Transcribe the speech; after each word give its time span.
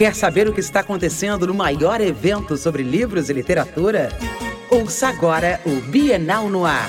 Quer 0.00 0.14
saber 0.14 0.48
o 0.48 0.54
que 0.54 0.60
está 0.60 0.80
acontecendo 0.80 1.46
no 1.46 1.52
maior 1.52 2.00
evento 2.00 2.56
sobre 2.56 2.82
livros 2.82 3.28
e 3.28 3.34
literatura? 3.34 4.08
Ouça 4.70 5.08
agora 5.08 5.60
o 5.66 5.78
Bienal 5.90 6.48
no 6.48 6.64
Ar. 6.64 6.88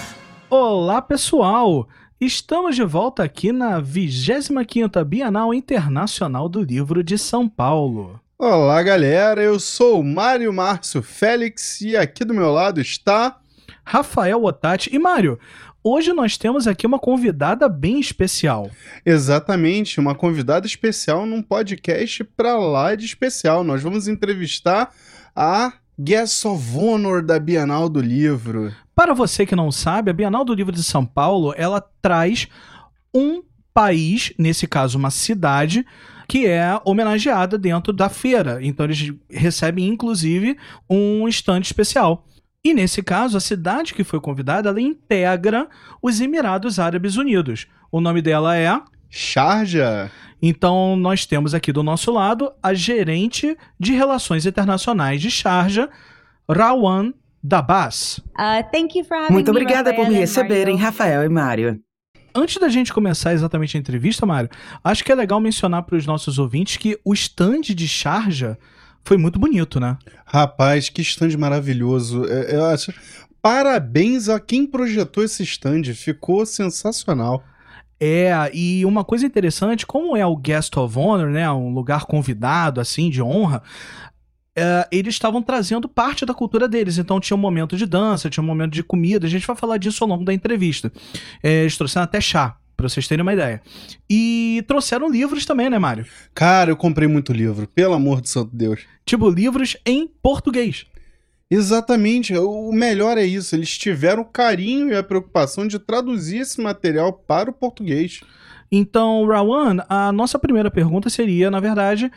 Olá, 0.50 1.02
pessoal! 1.02 1.90
Estamos 2.22 2.74
de 2.74 2.86
volta 2.86 3.22
aqui 3.22 3.52
na 3.52 3.82
25ª 3.82 5.04
Bienal 5.04 5.54
Internacional 5.54 6.48
do 6.48 6.62
Livro 6.62 7.04
de 7.04 7.18
São 7.18 7.50
Paulo. 7.50 8.18
Olá, 8.40 8.82
galera! 8.82 9.42
Eu 9.44 9.60
sou 9.60 10.00
o 10.00 10.04
Mário 10.06 10.54
Márcio 10.54 11.04
Félix 11.04 11.82
e 11.82 11.98
aqui 11.98 12.24
do 12.24 12.34
meu 12.34 12.50
lado 12.50 12.80
está... 12.80 13.42
Rafael 13.84 14.42
Otati. 14.42 14.90
E 14.94 14.98
Mário, 14.98 15.38
Hoje 15.84 16.14
nós 16.14 16.38
temos 16.38 16.68
aqui 16.68 16.86
uma 16.86 17.00
convidada 17.00 17.68
bem 17.68 18.00
especial. 18.00 18.70
Exatamente, 19.04 20.00
uma 20.00 20.14
convidada 20.14 20.68
especial 20.68 21.26
num 21.26 21.42
podcast 21.42 22.24
pra 22.24 22.56
lá 22.56 22.94
de 22.94 23.04
especial. 23.06 23.64
Nós 23.64 23.82
vamos 23.82 24.08
entrevistar 24.08 24.94
a 25.36 25.74
Guest 26.00 26.46
of 26.46 26.78
Honor 26.78 27.26
da 27.26 27.40
Bienal 27.40 27.90
do 27.90 28.00
Livro. 28.00 28.72
Para 28.94 29.16
você 29.16 29.44
que 29.44 29.56
não 29.56 29.72
sabe, 29.72 30.12
a 30.12 30.14
Bienal 30.14 30.46
do 30.46 30.54
Livro 30.54 30.72
de 30.72 30.84
São 30.84 31.04
Paulo, 31.04 31.52
ela 31.58 31.82
traz 32.00 32.48
um 33.12 33.42
país, 33.74 34.34
nesse 34.38 34.68
caso 34.68 35.00
uma 35.00 35.10
cidade, 35.10 35.84
que 36.28 36.46
é 36.46 36.80
homenageada 36.86 37.58
dentro 37.58 37.92
da 37.92 38.08
feira. 38.08 38.60
Então 38.62 38.86
eles 38.86 39.12
recebem 39.28 39.88
inclusive 39.88 40.56
um 40.88 41.28
estande 41.28 41.66
especial. 41.66 42.28
E 42.64 42.76
nesse 42.76 43.02
caso, 43.02 43.38
a 43.38 43.40
cidade 43.40 43.94
que 43.94 44.04
foi 44.04 44.20
convidada, 44.20 44.70
ela 44.70 44.80
integra 44.80 45.68
os 46.02 46.22
Emirados 46.22 46.78
Árabes 46.78 47.18
Unidos. 47.18 47.66
O 47.92 48.00
nome 48.00 48.22
dela 48.22 48.56
é 48.56 48.72
Sharjah. 49.10 50.12
Então 50.40 50.96
nós 50.96 51.26
temos 51.26 51.56
aqui 51.56 51.72
do 51.72 51.82
nosso 51.82 52.12
lado 52.12 52.52
a 52.62 52.74
gerente 52.74 53.58
de 53.80 53.94
relações 53.94 54.46
internacionais 54.46 55.20
de 55.20 55.32
Sharjah, 55.32 55.90
Rawan 56.48 57.14
Dabas. 57.44 58.20
Uh, 58.38 59.32
Muito 59.32 59.50
obrigada 59.50 59.94
por 59.94 60.08
me 60.08 60.16
receberem, 60.16 60.78
Rafael 60.78 61.24
e 61.24 61.30
Mário. 61.30 61.80
Antes 62.34 62.58
da 62.58 62.70
gente 62.70 62.94
começar 62.94 63.34
exatamente 63.34 63.76
a 63.76 63.80
entrevista, 63.80 64.26
Mário, 64.26 64.50
acho 64.84 65.04
que 65.04 65.12
é 65.12 65.16
legal 65.16 65.40
mencionar 65.40 65.82
para 65.84 65.98
os 65.98 66.06
nossos 66.06 66.38
ouvintes 66.38 66.78
que 66.78 66.98
o 67.04 67.14
stand 67.14 67.62
de 67.62 67.88
Sharjah 67.88 68.58
foi 69.04 69.18
muito 69.18 69.40
bonito, 69.40 69.80
né? 69.80 69.98
Rapaz, 70.32 70.88
que 70.88 71.02
stand 71.02 71.38
maravilhoso. 71.38 72.26
É, 72.26 72.56
eu 72.56 72.66
acho... 72.66 72.94
Parabéns 73.42 74.30
a 74.30 74.40
quem 74.40 74.68
projetou 74.68 75.24
esse 75.24 75.42
stand, 75.42 75.84
ficou 75.96 76.46
sensacional. 76.46 77.44
É, 78.00 78.32
e 78.54 78.86
uma 78.86 79.04
coisa 79.04 79.26
interessante, 79.26 79.86
como 79.86 80.16
é 80.16 80.26
o 80.26 80.36
Guest 80.36 80.78
of 80.78 80.98
Honor, 80.98 81.30
né, 81.32 81.52
um 81.52 81.74
lugar 81.74 82.06
convidado, 82.06 82.80
assim, 82.80 83.10
de 83.10 83.22
honra, 83.22 83.64
é, 84.56 84.88
eles 84.92 85.16
estavam 85.16 85.42
trazendo 85.42 85.90
parte 85.90 86.24
da 86.26 86.36
cultura 86.36 86.68
deles. 86.68 86.98
Então 87.00 87.20
tinha 87.20 87.36
um 87.36 87.40
momento 87.40 87.76
de 87.76 87.86
dança, 87.86 88.30
tinha 88.30 88.44
um 88.44 88.48
momento 88.48 88.74
de 88.74 88.84
comida. 88.84 89.26
A 89.26 89.30
gente 89.30 89.48
vai 89.48 89.56
falar 89.56 89.78
disso 89.78 90.04
ao 90.04 90.10
longo 90.10 90.24
da 90.24 90.34
entrevista. 90.34 90.92
É, 91.42 91.62
eles 91.62 91.76
trouxeram 91.76 92.04
até 92.04 92.22
chá 92.22 92.61
Pra 92.82 92.90
vocês 92.90 93.08
terem 93.08 93.22
uma 93.22 93.34
ideia. 93.34 93.62
E 94.10 94.64
trouxeram 94.68 95.08
livros 95.08 95.46
também, 95.46 95.70
né, 95.70 95.78
Mário? 95.78 96.04
Cara, 96.34 96.72
eu 96.72 96.76
comprei 96.76 97.08
muito 97.08 97.32
livro, 97.32 97.68
pelo 97.68 97.94
amor 97.94 98.22
de 98.22 98.30
santo 98.30 98.50
Deus. 98.52 98.82
Tipo, 99.06 99.30
livros 99.30 99.78
em 99.86 100.08
português. 100.08 100.88
Exatamente, 101.48 102.36
o 102.36 102.72
melhor 102.72 103.20
é 103.20 103.24
isso. 103.24 103.56
Eles 103.56 103.78
tiveram 103.78 104.24
o 104.24 104.26
carinho 104.26 104.90
e 104.90 104.96
a 104.98 105.04
preocupação 105.04 105.68
de 105.68 105.78
traduzir 105.78 106.40
esse 106.40 106.60
material 106.60 107.14
para 107.14 107.52
o 107.52 107.54
português. 107.54 108.22
Então, 108.72 109.28
Rawan, 109.28 109.84
a 109.88 110.12
nossa 110.12 110.40
primeira 110.40 110.72
pergunta 110.72 111.08
seria, 111.08 111.52
na 111.52 111.60
verdade, 111.60 112.12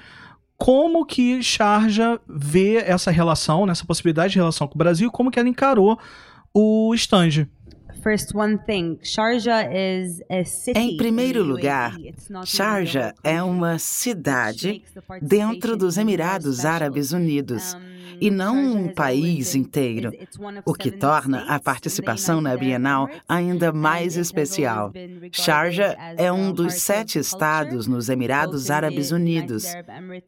como 0.56 1.04
que 1.04 1.42
Sharja 1.42 2.18
vê 2.26 2.76
essa 2.76 3.10
relação, 3.10 3.66
nessa 3.66 3.84
possibilidade 3.84 4.32
de 4.32 4.38
relação 4.38 4.66
com 4.66 4.76
o 4.76 4.78
Brasil, 4.78 5.10
como 5.10 5.30
que 5.30 5.38
ela 5.38 5.48
encarou 5.48 5.98
o 6.54 6.94
stand? 6.94 7.48
Em 10.76 10.96
primeiro 10.96 11.42
lugar, 11.42 11.96
Sharjah 12.44 13.14
é 13.24 13.42
uma 13.42 13.78
cidade 13.78 14.82
dentro 15.22 15.76
dos 15.76 15.96
Emirados 15.96 16.64
Árabes 16.64 17.12
Unidos 17.12 17.74
e 18.20 18.30
não 18.30 18.56
um 18.56 18.88
país 18.88 19.54
inteiro, 19.54 20.12
o 20.64 20.74
que 20.74 20.90
torna 20.90 21.44
a 21.48 21.58
participação 21.58 22.40
na 22.40 22.56
Bienal 22.56 23.08
ainda 23.28 23.72
mais 23.72 24.16
especial. 24.16 24.92
Sharjah 25.32 25.96
é 26.16 26.30
um 26.32 26.52
dos 26.52 26.74
sete 26.74 27.18
estados 27.18 27.86
nos 27.86 28.08
Emirados 28.08 28.70
Árabes 28.70 29.10
Unidos 29.10 29.64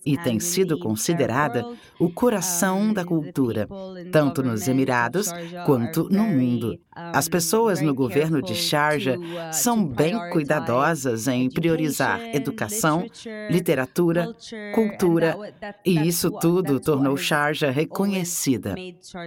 e 0.05 0.17
tem 0.17 0.41
sido 0.41 0.79
considerada 0.79 1.67
o 1.99 2.11
coração 2.11 2.93
da 2.93 3.05
cultura, 3.05 3.69
tanto 4.11 4.43
nos 4.43 4.69
Emirados 4.69 5.31
quanto 5.65 6.09
no 6.11 6.25
mundo. 6.25 6.79
As 6.95 7.29
pessoas 7.29 7.81
no 7.81 7.95
governo 7.95 8.41
de 8.41 8.55
Sharjah 8.55 9.19
são 9.53 9.85
bem 9.85 10.19
cuidadosas 10.31 11.29
em 11.29 11.51
priorizar 11.51 12.21
educação, 12.35 13.07
literatura, 13.51 14.35
cultura, 14.75 15.37
e 15.85 16.07
isso 16.07 16.31
tudo 16.31 16.81
tornou 16.81 17.17
Sharjah 17.17 17.66
reconhecida. 17.71 18.75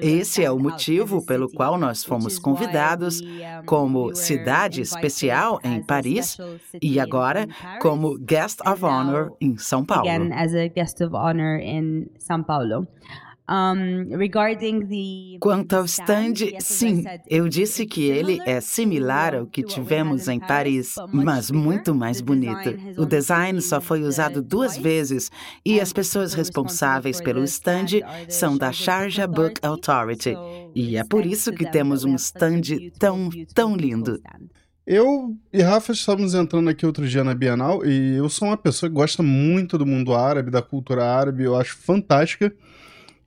Esse 0.01 0.43
é 0.43 0.51
o 0.51 0.59
motivo 0.59 1.25
pelo 1.25 1.49
qual 1.49 1.77
nós 1.77 2.03
fomos 2.03 2.37
convidados 2.39 3.21
como 3.65 4.13
cidade 4.15 4.81
especial 4.81 5.59
em 5.63 5.81
Paris 5.83 6.37
e 6.81 6.99
agora 6.99 7.47
como 7.81 8.17
Guest 8.17 8.59
of 8.67 8.83
Honor 8.83 9.31
em 9.39 9.57
São 9.57 9.83
Paulo. 9.85 10.07
Quanto 15.39 15.73
ao 15.73 15.85
stand, 15.85 16.35
sim, 16.59 17.03
eu 17.27 17.49
disse 17.49 17.85
que 17.85 18.03
ele 18.03 18.39
é 18.45 18.61
similar 18.61 19.33
ao 19.33 19.47
que 19.47 19.63
tivemos 19.63 20.27
em 20.27 20.39
Paris, 20.39 20.93
mas 21.11 21.49
muito 21.49 21.95
mais 21.95 22.21
bonito. 22.21 22.75
O 22.95 23.05
design 23.05 23.59
só 23.59 23.81
foi 23.81 24.01
usado 24.01 24.41
duas 24.43 24.77
vezes 24.77 25.31
e 25.65 25.79
as 25.79 25.91
pessoas 25.91 26.35
responsáveis 26.35 27.19
pelo 27.19 27.43
stand 27.43 27.87
são 28.27 28.55
da 28.55 28.71
Sharjah 28.71 29.27
Book 29.27 29.59
Authority. 29.63 30.35
E 30.75 30.95
é 30.95 31.03
por 31.03 31.25
isso 31.25 31.51
que 31.51 31.69
temos 31.71 32.03
um 32.03 32.13
stand 32.15 32.61
tão, 32.99 33.29
tão 33.55 33.75
lindo. 33.75 34.21
Eu 34.85 35.35
e 35.51 35.61
Rafa 35.61 35.91
estávamos 35.91 36.33
entrando 36.33 36.69
aqui 36.69 36.85
outro 36.85 37.07
dia 37.07 37.23
na 37.23 37.33
Bienal 37.33 37.85
e 37.85 38.15
eu 38.17 38.29
sou 38.29 38.47
uma 38.47 38.57
pessoa 38.57 38.89
que 38.89 38.95
gosta 38.95 39.21
muito 39.21 39.77
do 39.77 39.85
mundo 39.85 40.15
árabe, 40.15 40.51
da 40.51 40.61
cultura 40.61 41.05
árabe, 41.05 41.43
eu 41.43 41.55
acho 41.55 41.77
fantástica. 41.77 42.53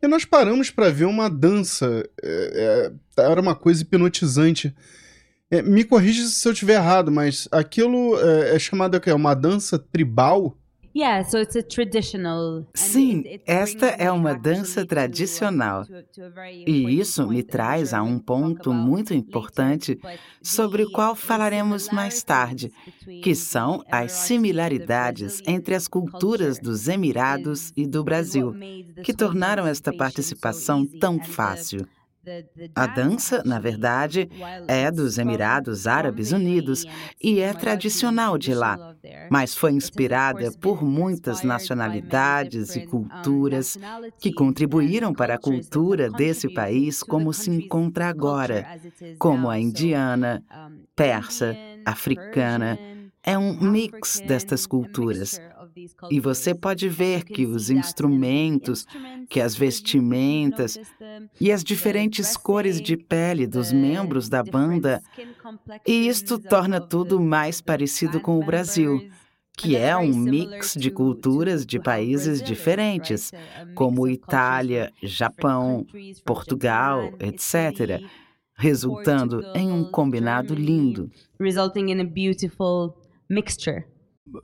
E 0.03 0.09
nós 0.09 0.25
paramos 0.25 0.69
para 0.69 0.91
ver 0.91 1.05
uma 1.05 1.31
dança. 1.31 2.03
É, 2.21 2.91
é, 3.17 3.23
era 3.23 3.41
uma 3.41 3.55
coisa 3.55 3.83
hipnotizante. 3.83 4.75
É, 5.49 5.63
me 5.63 5.85
corrija 5.85 6.27
se 6.27 6.49
eu 6.49 6.53
estiver 6.53 6.75
errado, 6.75 7.13
mas 7.13 7.47
aquilo 7.53 8.19
é, 8.19 8.57
é 8.57 8.59
chamado 8.59 8.97
o 8.97 9.17
Uma 9.17 9.35
dança 9.35 9.79
tribal? 9.79 10.59
Sim, 12.75 13.25
esta 13.47 13.87
é 13.87 14.11
uma 14.11 14.35
dança 14.35 14.85
tradicional. 14.87 15.85
E 16.67 16.99
isso 16.99 17.27
me 17.27 17.43
traz 17.43 17.95
a 17.95 18.03
um 18.03 18.19
ponto 18.19 18.73
muito 18.73 19.15
importante 19.15 19.99
sobre 20.43 20.85
o 20.85 20.91
qual 20.91 21.15
falaremos 21.15 21.89
mais 21.89 22.23
tarde, 22.23 22.71
que 23.23 23.35
são 23.35 23.83
as 23.91 24.13
similaridades 24.13 25.41
entre 25.47 25.75
as 25.75 25.89
culturas 25.89 26.59
dos 26.59 26.89
Emirados 26.89 27.73
e 27.77 27.87
do 27.87 28.05
Brasil, 28.05 28.55
que 29.03 29.15
tornaram 29.15 29.67
esta 29.67 29.93
participação 29.93 30.87
tão 31.01 31.19
fácil. 31.19 31.87
A 32.75 32.87
dança, 32.87 33.43
na 33.45 33.59
verdade, 33.59 34.29
é 34.69 34.91
dos 34.91 35.19
Emirados 35.19 35.87
Árabes 35.87 36.31
Unidos 36.31 36.85
e 37.21 37.41
é 37.41 37.53
tradicional 37.53 38.39
de 38.39 38.55
lá, 38.55 38.95
mas 39.31 39.55
foi 39.55 39.73
inspirada 39.73 40.53
por 40.61 40.85
muitas 40.85 41.43
nacionalidades 41.43 42.77
e 42.77 42.87
culturas 42.87 43.77
que 44.21 44.33
contribuíram 44.33 45.13
para 45.13 45.35
a 45.35 45.39
cultura 45.39 46.11
desse 46.11 46.53
país 46.53 47.03
como 47.03 47.33
se 47.33 47.51
encontra 47.51 48.09
agora, 48.09 48.67
como 49.19 49.51
a 49.51 49.59
indiana, 49.59 50.43
persa, 50.95 51.57
africana. 51.85 52.79
É 53.25 53.39
um 53.39 53.61
mix 53.61 54.21
destas 54.27 54.67
culturas. 54.67 55.41
E 56.11 56.21
você 56.21 56.55
pode 56.55 56.89
ver 56.89 57.25
que 57.25 57.47
os 57.47 57.71
instrumentos, 57.71 58.87
que 59.29 59.41
as 59.41 59.55
vestimentas 59.55 60.79
e 61.41 61.51
as 61.51 61.65
diferentes 61.65 62.37
cores 62.37 62.81
de 62.81 62.97
pele 62.97 63.47
dos 63.47 63.73
membros 63.73 64.29
da 64.29 64.43
banda, 64.43 65.03
e 65.87 66.09
isto 66.09 66.39
torna 66.39 66.81
tudo 66.81 67.21
mais 67.21 67.61
parecido 67.61 68.21
com 68.21 68.39
o 68.39 68.45
Brasil 68.45 69.01
que 69.57 69.77
é 69.77 69.97
um 69.97 70.15
mix 70.15 70.75
de 70.75 70.91
culturas 70.91 71.65
de 71.67 71.79
países 71.79 72.43
diferentes, 72.43 73.33
como 73.75 74.09
Itália, 74.09 74.91
Japão, 75.03 75.87
Portugal, 76.25 77.13
etc., 77.21 78.01
resultando 78.55 79.43
em 79.55 79.71
um 79.71 79.85
combinado 79.85 80.55
lindo. 80.55 81.11
Resulting 81.39 81.91
in 81.91 82.01
a 82.01 82.05
beautiful 82.05 82.95
mixture. 83.29 83.85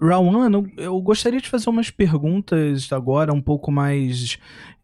Rawan, 0.00 0.50
eu 0.76 1.00
gostaria 1.00 1.40
de 1.40 1.48
fazer 1.48 1.70
umas 1.70 1.90
perguntas 1.90 2.92
agora 2.92 3.32
um 3.32 3.40
pouco 3.40 3.70
mais 3.70 4.38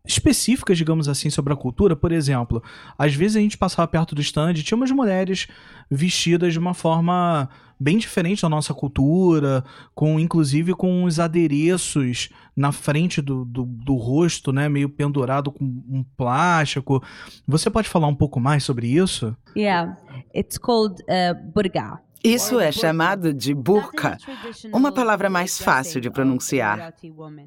específicas, 0.06 0.76
digamos 0.76 1.08
assim, 1.08 1.30
sobre 1.30 1.52
a 1.52 1.56
cultura. 1.56 1.96
Por 1.96 2.12
exemplo, 2.12 2.62
às 2.98 3.14
vezes 3.14 3.36
a 3.36 3.40
gente 3.40 3.56
passava 3.56 3.88
perto 3.88 4.14
do 4.14 4.20
stand 4.20 4.52
e 4.52 4.62
tinha 4.62 4.76
umas 4.76 4.90
mulheres 4.90 5.48
vestidas 5.90 6.52
de 6.52 6.58
uma 6.58 6.74
forma 6.74 7.48
bem 7.80 7.98
diferente 7.98 8.42
da 8.42 8.48
nossa 8.48 8.72
cultura, 8.72 9.64
com 9.94 10.20
inclusive 10.20 10.74
com 10.74 11.04
os 11.04 11.18
adereços 11.18 12.28
na 12.56 12.70
frente 12.70 13.20
do, 13.20 13.44
do, 13.44 13.64
do 13.64 13.94
rosto, 13.94 14.52
né, 14.52 14.68
meio 14.68 14.88
pendurado 14.88 15.50
com 15.50 15.64
um 15.64 16.04
plástico. 16.16 17.02
Você 17.46 17.70
pode 17.70 17.88
falar 17.88 18.06
um 18.06 18.14
pouco 18.14 18.38
mais 18.38 18.62
sobre 18.62 18.86
isso? 18.86 19.36
Yeah, 19.56 19.96
it's 20.34 20.58
called 20.58 21.02
uh, 21.02 21.34
burqa. 21.52 22.00
Isso 22.24 22.58
é 22.58 22.72
chamado 22.72 23.34
de 23.34 23.52
burqa, 23.52 24.16
uma 24.72 24.90
palavra 24.90 25.28
mais 25.28 25.58
fácil 25.58 26.00
de 26.00 26.10
pronunciar. 26.10 26.94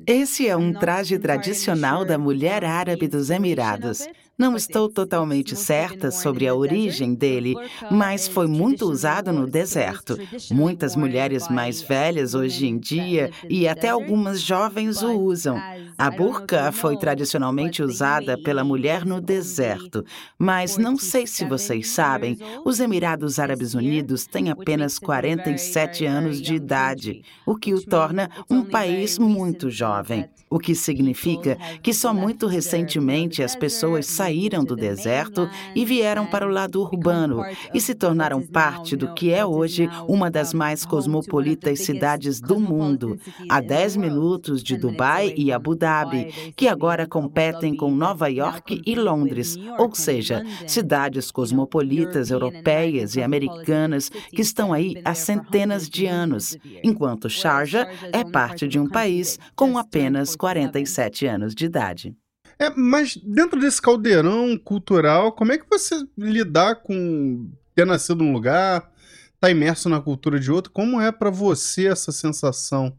Esse 0.06 0.48
é 0.48 0.56
um 0.56 0.72
traje 0.72 1.18
tradicional 1.18 2.06
da 2.06 2.16
mulher 2.18 2.64
árabe 2.64 3.08
dos 3.08 3.32
Emirados. 3.32 4.08
Não 4.38 4.56
estou 4.56 4.88
totalmente 4.88 5.56
certa 5.56 6.12
sobre 6.12 6.48
a 6.48 6.54
origem 6.54 7.16
dele, 7.16 7.56
mas 7.90 8.28
foi 8.28 8.46
muito 8.46 8.86
usado 8.86 9.34
no 9.34 9.48
deserto. 9.48 10.16
Muitas 10.52 10.96
mulheres 10.96 11.50
mais 11.50 11.82
velhas 11.82 12.36
hoje 12.36 12.68
em 12.68 12.78
dia 12.78 13.32
e 13.50 13.68
até 13.68 13.90
algumas 13.90 14.40
jovens 14.40 15.02
o 15.02 15.20
usam. 15.20 15.60
A 15.98 16.12
burca 16.12 16.72
foi 16.72 16.98
tradicionalmente 16.98 17.82
usada 17.82 18.38
pela 18.38 18.64
mulher 18.64 19.04
no 19.04 19.20
deserto, 19.20 20.06
mas 20.38 20.78
não 20.78 21.00
sei 21.00 21.26
se 21.26 21.44
vocês 21.44 21.90
sabem, 21.90 22.38
os 22.64 22.80
Emirados 22.80 23.40
Árabes 23.40 23.74
Unidos 23.74 24.28
têm 24.28 24.52
apenas 24.52 25.00
47 25.00 26.06
anos 26.06 26.40
de 26.40 26.54
idade, 26.54 27.24
o 27.44 27.56
que 27.56 27.74
o 27.74 27.84
torna 27.84 28.30
um 28.48 28.64
país 28.64 29.18
muito 29.18 29.72
jovem. 29.72 30.30
O 30.50 30.60
que 30.60 30.74
significa 30.74 31.58
que 31.84 31.94
só 31.94 32.14
muito 32.14 32.48
recentemente 32.48 33.44
as 33.44 33.54
pessoas 33.54 34.06
saíram 34.06 34.27
do 34.66 34.76
deserto 34.76 35.50
e 35.74 35.86
vieram 35.86 36.26
para 36.26 36.46
o 36.46 36.50
lado 36.50 36.82
urbano 36.82 37.44
e 37.74 37.80
se 37.80 37.96
tornaram 37.96 38.42
parte 38.42 38.96
do 38.96 39.14
que 39.14 39.32
é 39.32 39.46
hoje 39.46 39.90
uma 40.08 40.30
das 40.30 40.54
mais 40.54 40.86
cosmopolitas 40.86 41.80
cidades 41.80 42.42
do 42.42 42.60
mundo, 42.60 43.18
a 43.50 43.62
10 43.62 43.98
minutos 43.98 44.62
de 44.62 44.78
Dubai 44.78 45.34
e 45.38 45.52
Abu 45.52 45.76
Dhabi, 45.76 46.54
que 46.56 46.68
agora 46.68 47.08
competem 47.08 47.76
com 47.76 47.90
Nova 47.92 48.28
York 48.28 48.82
e 48.86 48.96
Londres, 48.96 49.58
ou 49.78 49.94
seja, 49.96 50.44
cidades 50.68 51.32
cosmopolitas 51.32 52.30
europeias 52.30 53.16
e 53.16 53.22
americanas 53.22 54.10
que 54.10 54.42
estão 54.42 54.74
aí 54.74 54.96
há 55.06 55.14
centenas 55.14 55.90
de 55.90 56.06
anos, 56.06 56.58
enquanto 56.84 57.30
Sharjah 57.30 57.88
é 58.12 58.24
parte 58.24 58.68
de 58.68 58.80
um 58.80 58.88
país 58.88 59.40
com 59.56 59.78
apenas 59.78 60.36
47 60.36 61.26
anos 61.26 61.56
de 61.56 61.66
idade. 61.66 62.16
É, 62.60 62.70
mas 62.72 63.16
dentro 63.18 63.60
desse 63.60 63.82
caldeirão 63.82 64.58
cultural, 64.58 65.32
como 65.32 65.52
é 65.52 65.58
que 65.58 65.70
você 65.70 66.04
lidar 66.18 66.78
com 66.78 67.50
ter 67.76 67.86
nascido 67.86 68.24
num 68.24 68.34
lugar, 68.34 68.78
estar 68.80 69.40
tá 69.40 69.52
imerso 69.52 69.88
na 69.90 70.02
cultura 70.02 70.40
de 70.40 70.52
outro? 70.52 70.72
Como 70.72 71.00
é 71.00 71.12
para 71.12 71.30
você 71.30 71.88
essa 71.88 72.12
sensação? 72.12 72.98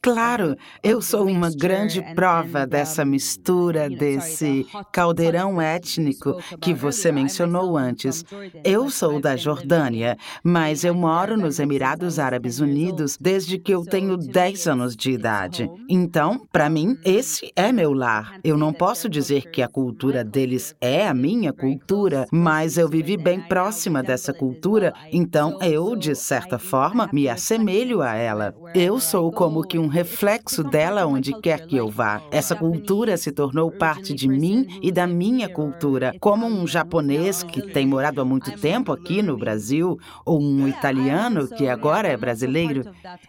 Claro, 0.00 0.56
eu 0.82 1.02
sou 1.02 1.26
uma 1.26 1.50
grande 1.50 2.02
prova 2.14 2.66
dessa 2.66 3.04
mistura, 3.04 3.88
desse 3.88 4.66
caldeirão 4.90 5.60
étnico 5.60 6.42
que 6.58 6.72
você 6.72 7.12
mencionou 7.12 7.76
antes. 7.76 8.24
Eu 8.64 8.88
sou 8.88 9.20
da 9.20 9.36
Jordânia, 9.36 10.16
mas 10.42 10.82
eu 10.82 10.94
moro 10.94 11.36
nos 11.36 11.60
Emirados 11.60 12.18
Árabes 12.18 12.60
Unidos 12.60 13.18
desde 13.20 13.58
que 13.58 13.74
eu 13.74 13.84
tenho 13.84 14.16
10 14.16 14.66
anos 14.66 14.96
de 14.96 15.10
idade. 15.10 15.70
Então, 15.88 16.46
para 16.50 16.70
mim, 16.70 16.96
esse 17.04 17.52
é 17.54 17.70
meu 17.72 17.92
lar. 17.92 18.40
Eu 18.42 18.56
não 18.56 18.72
posso 18.72 19.08
dizer 19.08 19.50
que 19.50 19.60
a 19.60 19.68
cultura 19.68 20.24
deles 20.24 20.74
é 20.80 21.06
a 21.06 21.12
minha 21.12 21.52
cultura, 21.52 22.26
mas 22.32 22.78
eu 22.78 22.88
vivi 22.88 23.18
bem 23.18 23.40
próxima 23.40 24.02
dessa 24.02 24.32
cultura, 24.32 24.94
então 25.12 25.58
eu, 25.60 25.94
de 25.94 26.14
certa 26.14 26.58
forma, 26.58 26.69
forma, 26.70 27.10
me 27.12 27.28
assemelho 27.28 28.00
a 28.00 28.14
ela. 28.14 28.54
Eu 28.72 29.00
sou 29.00 29.32
como 29.32 29.66
que 29.66 29.76
um 29.76 29.88
reflexo 29.88 30.62
dela 30.62 31.04
onde 31.04 31.34
quer 31.40 31.66
que 31.66 31.76
eu 31.76 31.88
vá. 31.88 32.22
Essa 32.30 32.54
cultura 32.54 33.16
se 33.16 33.32
tornou 33.32 33.72
parte 33.72 34.14
de 34.14 34.28
mim 34.28 34.78
e 34.80 34.92
da 34.92 35.04
minha 35.04 35.48
cultura. 35.48 36.14
Como 36.20 36.46
um 36.46 36.68
japonês 36.68 37.42
que 37.42 37.60
tem 37.60 37.88
morado 37.88 38.20
há 38.20 38.24
muito 38.24 38.52
tempo 38.52 38.92
aqui 38.92 39.20
no 39.20 39.36
Brasil, 39.36 39.98
ou 40.24 40.40
um 40.40 40.68
italiano 40.68 41.48
que 41.48 41.66
agora 41.66 42.06
é 42.06 42.16
brasileiro, 42.16 42.84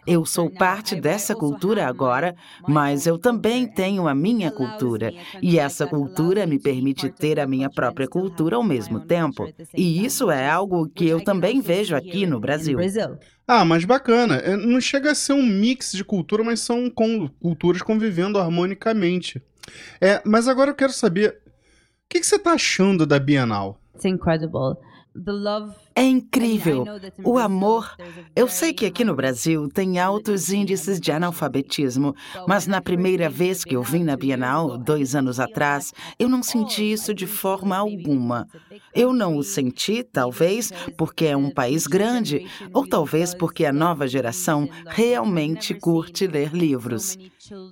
eu 0.06 0.24
sou 0.24 0.48
parte 0.48 0.94
dessa 0.94 1.34
cultura 1.34 1.88
agora, 1.88 2.36
mas 2.68 3.08
eu 3.08 3.18
também 3.18 3.66
tenho 3.66 4.06
a 4.06 4.14
minha 4.14 4.52
cultura. 4.52 5.12
E 5.42 5.58
essa 5.58 5.84
cultura 5.84 6.46
me 6.46 6.60
permite 6.60 7.10
ter 7.10 7.40
a 7.40 7.46
minha 7.46 7.68
própria 7.68 8.06
cultura 8.06 8.54
ao 8.54 8.62
mesmo 8.62 9.00
tempo. 9.00 9.48
E 9.76 10.04
isso 10.04 10.30
é 10.30 10.48
algo 10.48 10.88
que 10.88 11.08
eu 11.08 11.24
também 11.24 11.60
vejo 11.60 11.96
aqui 11.96 12.24
no 12.24 12.38
Brasil. 12.38 12.78
Ah, 13.46 13.64
mas 13.64 13.84
bacana. 13.84 14.36
É, 14.36 14.56
não 14.56 14.80
chega 14.80 15.10
a 15.10 15.14
ser 15.14 15.32
um 15.32 15.42
mix 15.42 15.92
de 15.92 16.04
cultura, 16.04 16.44
mas 16.44 16.60
são 16.60 16.88
com, 16.88 17.28
culturas 17.40 17.82
convivendo 17.82 18.38
harmonicamente. 18.38 19.42
É, 20.00 20.22
mas 20.24 20.48
agora 20.48 20.70
eu 20.70 20.74
quero 20.74 20.92
saber, 20.92 21.40
o 21.46 22.08
que, 22.08 22.20
que 22.20 22.26
você 22.26 22.36
está 22.36 22.52
achando 22.52 23.06
da 23.06 23.18
Bienal? 23.18 23.80
It's 23.94 24.04
incredible. 24.04 24.76
É 25.94 26.02
incrível. 26.02 26.84
O 27.24 27.38
amor. 27.38 27.96
Eu 28.34 28.48
sei 28.48 28.72
que 28.72 28.86
aqui 28.86 29.04
no 29.04 29.14
Brasil 29.14 29.68
tem 29.68 29.98
altos 29.98 30.52
índices 30.52 31.00
de 31.00 31.12
analfabetismo, 31.12 32.14
mas 32.46 32.66
na 32.66 32.80
primeira 32.80 33.28
vez 33.28 33.64
que 33.64 33.76
eu 33.76 33.82
vim 33.82 34.04
na 34.04 34.16
Bienal, 34.16 34.78
dois 34.78 35.14
anos 35.14 35.38
atrás, 35.38 35.92
eu 36.18 36.28
não 36.28 36.42
senti 36.42 36.92
isso 36.92 37.12
de 37.14 37.26
forma 37.26 37.76
alguma. 37.76 38.46
Eu 38.94 39.12
não 39.12 39.36
o 39.36 39.42
senti, 39.42 40.02
talvez, 40.02 40.72
porque 40.96 41.26
é 41.26 41.36
um 41.36 41.50
país 41.50 41.86
grande, 41.86 42.46
ou 42.72 42.86
talvez 42.86 43.34
porque 43.34 43.64
a 43.64 43.72
nova 43.72 44.06
geração 44.06 44.68
realmente 44.86 45.74
curte 45.74 46.26
ler 46.26 46.54
livros. 46.54 47.16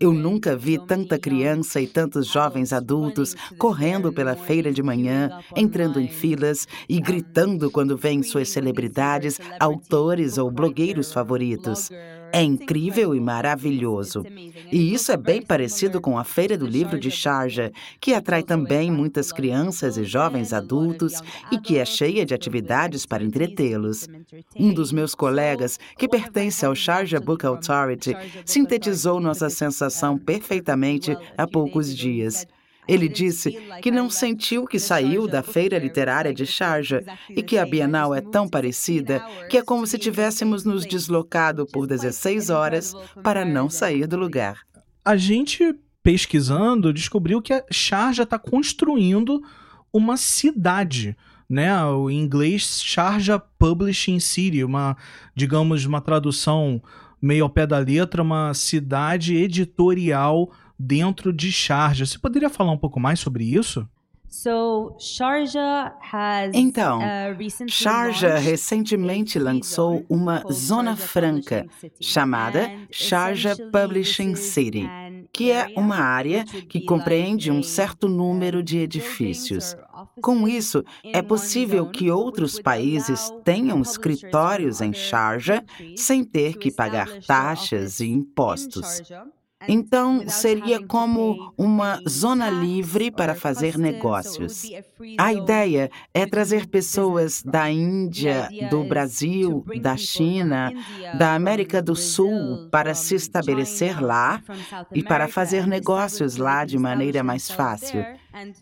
Eu 0.00 0.12
nunca 0.12 0.56
vi 0.56 0.78
tanta 0.78 1.18
criança 1.18 1.80
e 1.80 1.86
tantos 1.86 2.26
jovens 2.26 2.72
adultos 2.72 3.36
correndo 3.56 4.12
pela 4.12 4.34
feira 4.34 4.72
de 4.72 4.82
manhã, 4.82 5.30
entrando 5.56 6.00
em 6.00 6.08
filas 6.08 6.66
e 6.88 7.00
gritando 7.00 7.70
quando 7.70 7.96
vêm 8.10 8.22
suas 8.24 8.48
celebridades, 8.48 9.38
autores 9.60 10.36
ou 10.36 10.50
blogueiros 10.50 11.12
favoritos. 11.12 11.90
É 12.32 12.42
incrível 12.42 13.14
e 13.14 13.20
maravilhoso. 13.20 14.24
E 14.70 14.92
isso 14.92 15.10
é 15.10 15.16
bem 15.16 15.42
parecido 15.42 16.00
com 16.00 16.18
a 16.18 16.24
Feira 16.24 16.56
do 16.56 16.66
Livro 16.66 16.98
de 16.98 17.10
Sharjah, 17.10 17.72
que 18.00 18.14
atrai 18.14 18.42
também 18.42 18.90
muitas 18.90 19.32
crianças 19.32 19.96
e 19.96 20.04
jovens 20.04 20.52
adultos 20.52 21.20
e 21.50 21.58
que 21.58 21.78
é 21.78 21.84
cheia 21.84 22.24
de 22.24 22.34
atividades 22.34 23.04
para 23.06 23.24
entretê-los. 23.24 24.08
Um 24.56 24.72
dos 24.72 24.92
meus 24.92 25.14
colegas, 25.14 25.78
que 25.98 26.08
pertence 26.08 26.64
ao 26.64 26.74
Sharjah 26.74 27.20
Book 27.20 27.44
Authority, 27.44 28.14
sintetizou 28.44 29.20
nossa 29.20 29.50
sensação 29.50 30.16
perfeitamente 30.16 31.16
há 31.36 31.46
poucos 31.48 31.94
dias. 31.94 32.46
Ele 32.88 33.08
disse 33.08 33.52
que 33.82 33.90
não 33.90 34.10
sentiu 34.10 34.66
que 34.66 34.78
saiu 34.78 35.28
da 35.28 35.42
feira 35.42 35.78
literária 35.78 36.34
de 36.34 36.44
Sharjah 36.44 37.02
e 37.28 37.42
que 37.42 37.56
a 37.56 37.64
Bienal 37.64 38.14
é 38.14 38.20
tão 38.20 38.48
parecida 38.48 39.24
que 39.48 39.58
é 39.58 39.62
como 39.62 39.86
se 39.86 39.98
tivéssemos 39.98 40.64
nos 40.64 40.84
deslocado 40.84 41.66
por 41.66 41.86
16 41.86 42.50
horas 42.50 42.94
para 43.22 43.44
não 43.44 43.70
sair 43.70 44.06
do 44.06 44.16
lugar. 44.16 44.60
A 45.04 45.16
gente 45.16 45.74
pesquisando 46.02 46.92
descobriu 46.92 47.40
que 47.40 47.52
a 47.52 47.64
Sharjah 47.70 48.24
está 48.24 48.38
construindo 48.38 49.42
uma 49.92 50.16
cidade 50.16 51.16
né, 51.50 51.84
o 51.84 52.08
inglês 52.08 52.80
Sharjah 52.80 53.40
Publishing 53.58 54.20
City, 54.20 54.62
uma, 54.62 54.96
digamos, 55.34 55.84
uma 55.84 56.00
tradução 56.00 56.80
meio 57.20 57.42
ao 57.42 57.50
pé 57.50 57.66
da 57.66 57.78
letra, 57.78 58.22
uma 58.22 58.54
cidade 58.54 59.34
editorial 59.34 60.52
dentro 60.80 61.30
de 61.32 61.52
Sharjah. 61.52 62.06
Você 62.06 62.18
poderia 62.18 62.48
falar 62.48 62.72
um 62.72 62.78
pouco 62.78 62.98
mais 62.98 63.20
sobre 63.20 63.44
isso? 63.44 63.86
Então, 66.54 67.00
Sharjah 67.66 68.38
recentemente 68.38 69.40
lançou 69.40 70.06
uma 70.08 70.44
zona 70.50 70.94
franca 70.96 71.66
chamada 72.00 72.70
Sharjah 72.92 73.56
Publishing 73.72 74.36
City, 74.36 74.88
que 75.32 75.50
é 75.50 75.72
uma 75.76 75.96
área 75.96 76.44
que 76.44 76.80
compreende 76.80 77.50
um 77.50 77.60
certo 77.60 78.08
número 78.08 78.62
de 78.62 78.78
edifícios. 78.78 79.76
Com 80.22 80.46
isso, 80.46 80.84
é 81.04 81.20
possível 81.20 81.90
que 81.90 82.08
outros 82.08 82.60
países 82.60 83.30
tenham 83.44 83.82
escritórios 83.82 84.80
em 84.80 84.92
Sharjah 84.92 85.64
sem 85.96 86.22
ter 86.24 86.56
que 86.56 86.70
pagar 86.70 87.08
taxas 87.26 87.98
e 87.98 88.06
impostos. 88.06 89.02
Então, 89.68 90.26
seria 90.26 90.84
como 90.86 91.52
uma 91.56 92.00
zona 92.08 92.48
livre 92.48 93.10
para 93.10 93.34
fazer 93.34 93.76
negócios. 93.76 94.64
A 95.18 95.32
ideia 95.32 95.90
é 96.14 96.24
trazer 96.24 96.66
pessoas 96.66 97.42
da 97.42 97.70
Índia, 97.70 98.48
do 98.70 98.84
Brasil, 98.84 99.64
da 99.80 99.96
China, 99.96 100.72
da 101.18 101.34
América 101.34 101.82
do 101.82 101.94
Sul 101.94 102.68
para 102.70 102.94
se 102.94 103.14
estabelecer 103.14 104.02
lá 104.02 104.42
e 104.94 105.02
para 105.02 105.28
fazer 105.28 105.66
negócios 105.66 106.36
lá 106.36 106.64
de 106.64 106.78
maneira 106.78 107.22
mais 107.22 107.50
fácil. 107.50 108.04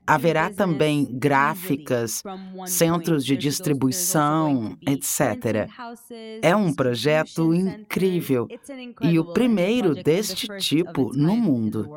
Haverá 0.06 0.50
também 0.50 1.06
gráficas, 1.10 2.22
centros 2.66 3.25
de 3.25 3.37
distribuição, 3.37 4.76
etc. 4.87 5.68
É 6.42 6.56
um 6.56 6.72
projeto 6.72 7.52
incrível 7.54 8.48
e 9.02 9.18
o 9.18 9.32
primeiro 9.32 9.94
deste 9.94 10.48
tipo 10.58 11.12
no 11.14 11.37
mundo. 11.37 11.88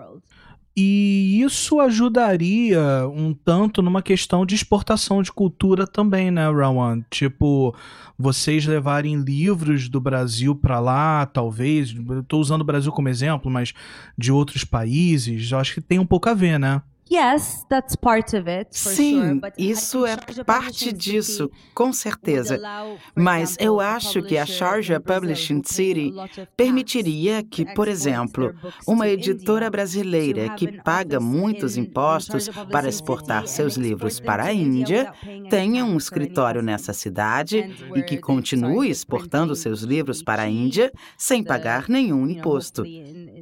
E 0.76 1.42
isso 1.42 1.82
ajudaria 1.82 3.06
um 3.10 3.34
tanto 3.34 3.82
numa 3.82 4.02
questão 4.02 4.46
de 4.46 4.56
exportação 4.56 5.22
de 5.22 5.30
cultura 5.30 5.86
também, 5.86 6.32
né, 6.32 6.50
Rawan? 6.50 7.02
Tipo, 7.10 7.76
vocês 8.18 8.66
levarem 8.66 9.18
livros 9.18 9.90
do 9.90 10.00
Brasil 10.00 10.56
para 10.56 10.80
lá, 10.80 11.26
talvez. 11.26 11.94
Estou 12.22 12.40
usando 12.40 12.62
o 12.62 12.66
Brasil 12.66 12.92
como 12.94 13.10
exemplo, 13.10 13.52
mas 13.52 13.74
de 14.18 14.32
outros 14.32 14.64
países. 14.64 15.52
Eu 15.52 15.60
acho 15.60 15.74
que 15.74 15.82
tem 15.82 16.00
um 16.00 16.06
pouco 16.06 16.30
a 16.30 16.34
ver, 16.34 16.58
né? 16.58 16.82
Yes, 17.12 17.66
that's 17.68 17.94
part 17.98 18.34
of 18.38 18.50
it, 18.50 18.70
Sim, 18.72 19.42
isso 19.58 20.06
é 20.06 20.16
parte 20.46 20.94
disso, 20.94 21.52
com 21.76 21.92
certeza. 21.92 22.58
Mas 23.14 23.58
eu 23.60 23.82
acho 23.82 24.24
que 24.24 24.38
a 24.38 24.46
Sharjah 24.46 25.02
Publishing 25.02 25.62
City 25.66 26.14
permitiria 26.56 27.44
que, 27.44 27.66
por 27.74 27.90
exemplo, 27.90 28.56
uma 28.88 29.10
editora 29.10 29.70
brasileira 29.70 30.52
que 30.56 30.82
paga 30.84 31.20
muitos 31.20 31.76
impostos 31.76 32.48
para 32.72 32.88
exportar 32.88 33.46
seus 33.46 33.76
livros 33.76 34.22
para 34.22 34.46
a 34.46 34.54
Índia 34.54 35.12
tenha 35.50 35.84
um 35.84 35.98
escritório 35.98 36.62
nessa 36.62 36.94
cidade 36.94 37.76
e 37.94 38.04
que 38.04 38.20
continue 38.20 38.90
exportando 38.90 39.54
seus 39.54 39.82
livros 39.82 40.24
para 40.24 40.44
a 40.44 40.50
Índia 40.50 40.90
sem 41.18 41.44
pagar 41.44 41.90
nenhum 41.90 42.26
imposto. 42.30 42.86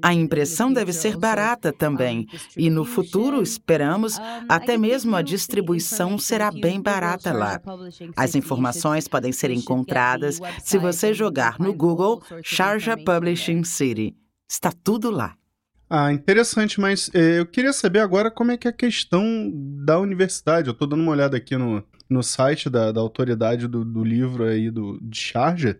A 0.01 0.11
impressão 0.11 0.73
deve 0.73 0.91
ser 0.91 1.17
barata 1.17 1.71
também, 1.71 2.25
e 2.57 2.69
no 2.69 2.83
futuro 2.83 3.43
esperamos 3.59 4.17
até 4.47 4.77
mesmo 4.77 5.15
a 5.15 5.21
distribuição 5.21 6.17
será 6.17 6.49
bem 6.51 6.81
barata 6.81 7.33
lá. 7.33 7.61
As 8.15 8.33
informações 8.33 9.07
podem 9.07 9.31
ser 9.31 9.51
encontradas 9.51 10.39
se 10.63 10.77
você 10.77 11.13
jogar 11.13 11.59
no 11.59 11.73
Google 11.73 12.23
Sharjah 12.41 12.97
Publishing 12.97 13.63
City. 13.63 14.15
Está 14.49 14.71
tudo 14.71 15.11
lá. 15.11 15.35
Ah, 15.89 16.13
interessante, 16.13 16.79
mas 16.79 17.09
eh, 17.13 17.39
eu 17.39 17.45
queria 17.47 17.73
saber 17.73 17.99
agora 17.99 18.29
como 18.29 18.51
é 18.51 18.57
que 18.57 18.67
é 18.67 18.71
a 18.71 18.73
questão 18.73 19.51
da 19.83 19.99
universidade. 19.99 20.67
Eu 20.67 20.73
estou 20.73 20.87
dando 20.87 21.01
uma 21.01 21.11
olhada 21.11 21.35
aqui 21.35 21.57
no, 21.57 21.83
no 22.07 22.21
site 22.21 22.69
da, 22.69 22.91
da 22.91 23.01
autoridade 23.01 23.67
do, 23.67 23.83
do 23.83 24.03
livro 24.03 24.43
aí 24.45 24.69
do, 24.69 24.99
de 25.01 25.17
Sharjah. 25.17 25.79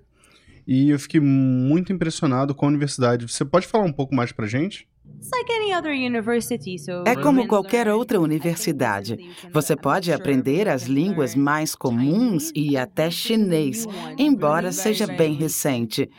E 0.68 0.90
eu 0.90 1.00
fiquei 1.00 1.20
muito 1.20 1.94
impressionado 1.94 2.56
com 2.56 2.66
a 2.66 2.70
universidade. 2.70 3.28
Você 3.28 3.46
pode 3.46 3.68
falar 3.68 3.86
um 3.86 3.94
pouco 3.94 4.16
mais 4.16 4.32
pra 4.32 4.48
gente? 4.48 4.88
É 7.06 7.16
como 7.16 7.48
qualquer 7.48 7.88
outra 7.88 8.20
universidade. 8.20 9.18
Você 9.52 9.76
pode 9.76 10.12
aprender 10.12 10.68
as 10.68 10.84
línguas 10.84 11.36
mais 11.36 11.76
comuns 11.76 12.52
e 12.56 12.78
até 12.78 13.12
chinês, 13.12 13.86
embora 14.18 14.72
seja 14.72 15.06
bem 15.06 15.34
recente. 15.34 16.10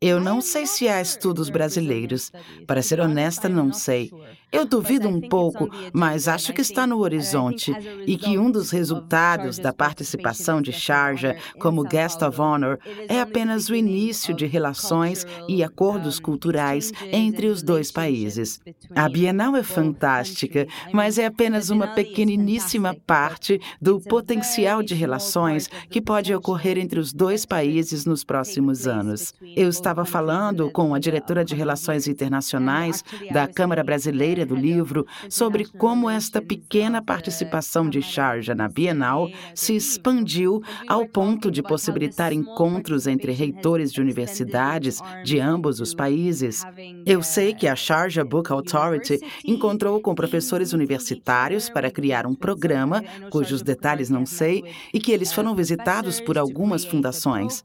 Eu 0.00 0.18
não 0.18 0.40
sei 0.40 0.66
se 0.66 0.88
há 0.88 1.00
estudos 1.02 1.50
brasileiros. 1.50 2.32
Para 2.66 2.80
ser 2.80 3.00
honesta, 3.00 3.50
não 3.50 3.70
sei. 3.70 4.10
Eu 4.52 4.64
duvido 4.64 5.08
um 5.08 5.20
pouco, 5.20 5.68
mas 5.92 6.26
acho 6.26 6.52
que 6.52 6.60
está 6.60 6.86
no 6.86 6.98
horizonte 6.98 7.72
e 8.06 8.16
que 8.16 8.38
um 8.38 8.50
dos 8.50 8.70
resultados 8.70 9.58
da 9.58 9.72
participação 9.72 10.60
de 10.60 10.72
Sharjah 10.72 11.36
como 11.58 11.84
Guest 11.84 12.22
of 12.22 12.40
Honor 12.40 12.78
é 13.08 13.20
apenas 13.20 13.68
o 13.68 13.74
início 13.74 14.34
de 14.34 14.46
relações 14.46 15.26
e 15.48 15.62
acordos 15.62 16.18
culturais 16.18 16.92
entre 17.12 17.46
os 17.46 17.62
dois 17.62 17.92
países. 17.92 18.60
A 18.94 19.08
Bienal 19.08 19.54
é 19.54 19.62
fantástica, 19.62 20.66
mas 20.92 21.18
é 21.18 21.26
apenas 21.26 21.70
uma 21.70 21.88
pequeniníssima 21.88 22.96
parte 23.06 23.60
do 23.80 24.00
potencial 24.00 24.82
de 24.82 24.94
relações 24.94 25.68
que 25.88 26.00
pode 26.00 26.34
ocorrer 26.34 26.78
entre 26.78 26.98
os 26.98 27.12
dois 27.12 27.44
países 27.44 28.04
nos 28.04 28.24
próximos 28.24 28.86
anos. 28.86 29.32
Eu 29.56 29.68
estava 29.68 29.90
estava 29.90 30.04
falando 30.04 30.70
com 30.70 30.94
a 30.94 30.98
diretora 30.98 31.44
de 31.44 31.54
Relações 31.54 32.06
Internacionais 32.06 33.02
da 33.32 33.48
Câmara 33.48 33.82
Brasileira 33.82 34.39
do 34.44 34.54
Livro 34.54 35.06
sobre 35.28 35.64
como 35.64 36.08
esta 36.08 36.42
pequena 36.42 37.02
participação 37.02 37.88
de 37.88 38.02
Sharjah 38.02 38.54
na 38.54 38.68
Bienal 38.68 39.30
se 39.54 39.74
expandiu 39.74 40.62
ao 40.86 41.06
ponto 41.06 41.50
de 41.50 41.62
possibilitar 41.62 42.32
encontros 42.32 43.06
entre 43.06 43.32
reitores 43.32 43.92
de 43.92 44.00
universidades 44.00 45.00
de 45.24 45.40
ambos 45.40 45.80
os 45.80 45.94
países. 45.94 46.64
Eu 47.06 47.22
sei 47.22 47.54
que 47.54 47.66
a 47.66 47.74
Sharjah 47.74 48.24
Book 48.24 48.52
Authority 48.52 49.18
encontrou 49.44 50.00
com 50.00 50.14
professores 50.14 50.72
universitários 50.72 51.68
para 51.68 51.90
criar 51.90 52.26
um 52.26 52.34
programa, 52.34 53.02
cujos 53.30 53.62
detalhes 53.62 54.10
não 54.10 54.26
sei, 54.26 54.64
e 54.92 55.00
que 55.00 55.12
eles 55.12 55.32
foram 55.32 55.54
visitados 55.54 56.20
por 56.20 56.36
algumas 56.36 56.84
fundações. 56.84 57.62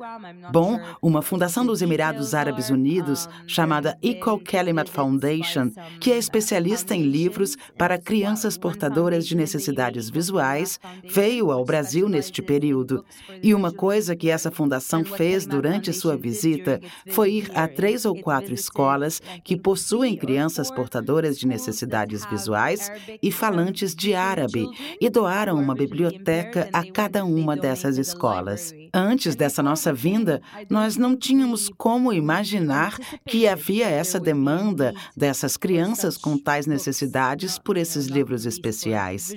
Bom, 0.52 0.80
uma 1.02 1.22
fundação 1.22 1.66
dos 1.66 1.82
Emirados 1.82 2.06
Emirados 2.06 2.34
Árabes 2.34 2.70
Unidos, 2.70 3.28
chamada 3.48 3.98
Equal 4.02 4.40
Kalimat 4.40 4.90
Foundation, 4.90 5.72
que 6.00 6.12
é 6.12 6.18
especialista 6.18 6.65
em 6.94 7.04
livros 7.04 7.58
para 7.78 7.98
crianças 7.98 8.58
portadoras 8.58 9.28
de 9.28 9.36
necessidades 9.36 10.10
visuais, 10.10 10.80
veio 11.04 11.52
ao 11.52 11.64
Brasil 11.64 12.10
neste 12.10 12.42
período. 12.42 13.04
E 13.42 13.54
uma 13.54 13.72
coisa 13.72 14.16
que 14.16 14.30
essa 14.30 14.52
fundação 14.52 15.04
fez 15.04 15.46
durante 15.46 15.94
sua 15.94 16.18
visita 16.18 16.80
foi 17.10 17.34
ir 17.34 17.52
a 17.54 17.68
três 17.68 18.06
ou 18.06 18.20
quatro 18.20 18.54
escolas 18.54 19.22
que 19.44 19.58
possuem 19.58 20.16
crianças 20.16 20.72
portadoras 20.72 21.38
de 21.38 21.48
necessidades 21.48 22.26
visuais 22.26 22.92
e 23.22 23.32
falantes 23.32 23.94
de 23.94 24.14
árabe 24.14 24.68
e 25.00 25.10
doaram 25.10 25.60
uma 25.60 25.76
biblioteca 25.76 26.70
a 26.74 26.84
cada 26.84 27.24
uma 27.26 27.56
dessas 27.56 27.98
escolas. 27.98 28.74
Antes 28.94 29.36
dessa 29.36 29.62
nossa 29.62 29.92
vinda, 29.92 30.42
nós 30.70 30.96
não 30.96 31.18
tínhamos 31.18 31.70
como 31.78 32.14
imaginar 32.14 32.98
que 33.28 33.46
havia 33.46 33.88
essa 33.88 34.18
demanda 34.20 34.94
dessas 35.18 35.58
crianças 35.58 36.18
com 36.18 36.38
tais 36.38 36.55
necessidades 36.66 37.60
por 37.60 37.76
esses 37.76 38.08
livros 38.08 38.46
especiais. 38.46 39.34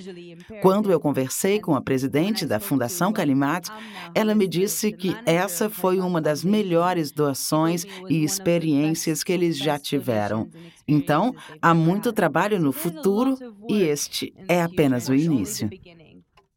Quando 0.61 0.91
eu 0.91 0.99
conversei 0.99 1.59
com 1.59 1.75
a 1.75 1.81
presidente 1.81 2.45
da 2.45 2.59
Fundação 2.59 3.11
Kalimat, 3.11 3.67
ela 4.15 4.33
me 4.33 4.47
disse 4.47 4.91
que 4.93 5.15
essa 5.25 5.69
foi 5.69 5.99
uma 5.99 6.21
das 6.21 6.43
melhores 6.43 7.11
doações 7.11 7.85
e 8.09 8.23
experiências 8.23 9.23
que 9.23 9.33
eles 9.33 9.57
já 9.57 9.77
tiveram. 9.77 10.49
Então, 10.87 11.35
há 11.61 11.73
muito 11.73 12.13
trabalho 12.13 12.59
no 12.59 12.71
futuro 12.71 13.37
e 13.67 13.83
este 13.83 14.33
é 14.47 14.61
apenas 14.61 15.09
o 15.09 15.13
início. 15.13 15.69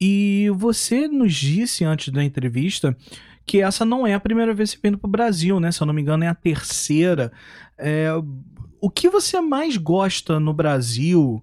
E 0.00 0.50
você 0.54 1.07
nos 1.09 1.35
disse 1.35 1.85
antes 1.85 2.12
da 2.12 2.25
entrevista 2.25 2.97
que 3.47 3.61
essa 3.61 3.85
não 3.85 4.07
é 4.07 4.14
a 4.14 4.21
primeira 4.21 4.54
vez 4.54 4.75
que 4.75 4.81
vem 4.83 4.97
para 4.97 5.07
o 5.07 5.11
Brasil, 5.11 5.59
né? 5.61 5.71
Se 5.73 5.83
eu 5.83 5.87
não 5.87 5.95
me 5.95 6.02
engano, 6.02 6.25
é 6.25 6.28
a 6.28 6.35
terceira. 6.35 7.33
É, 7.78 8.09
o 8.83 8.91
que 8.91 9.09
você 9.09 9.41
mais 9.41 9.77
gosta 9.77 10.41
no 10.41 10.53
Brasil? 10.53 11.43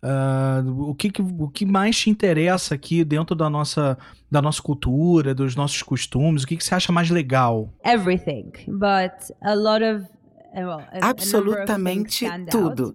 Uh, 0.00 0.90
o, 0.90 0.94
que, 0.94 1.10
o 1.36 1.48
que 1.48 1.66
mais 1.66 1.98
te 1.98 2.08
interessa 2.08 2.76
aqui 2.76 3.02
dentro 3.02 3.34
da 3.34 3.50
nossa, 3.50 3.98
da 4.30 4.40
nossa 4.40 4.62
cultura, 4.62 5.34
dos 5.34 5.56
nossos 5.56 5.82
costumes? 5.82 6.44
O 6.44 6.46
que, 6.46 6.56
que 6.56 6.62
você 6.62 6.76
acha 6.76 6.92
mais 6.92 7.10
legal? 7.10 7.68
Everything, 7.84 8.52
but 8.68 9.12
a 9.42 9.54
lot 9.54 9.82
of 9.82 10.06
well, 10.54 10.80
a, 10.92 11.08
Absolutamente 11.08 12.24
a 12.24 12.38
tudo. 12.46 12.94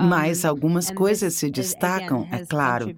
Mas 0.00 0.44
algumas 0.44 0.90
coisas 0.90 1.34
se 1.34 1.48
destacam, 1.48 2.26
é 2.32 2.44
claro. 2.44 2.94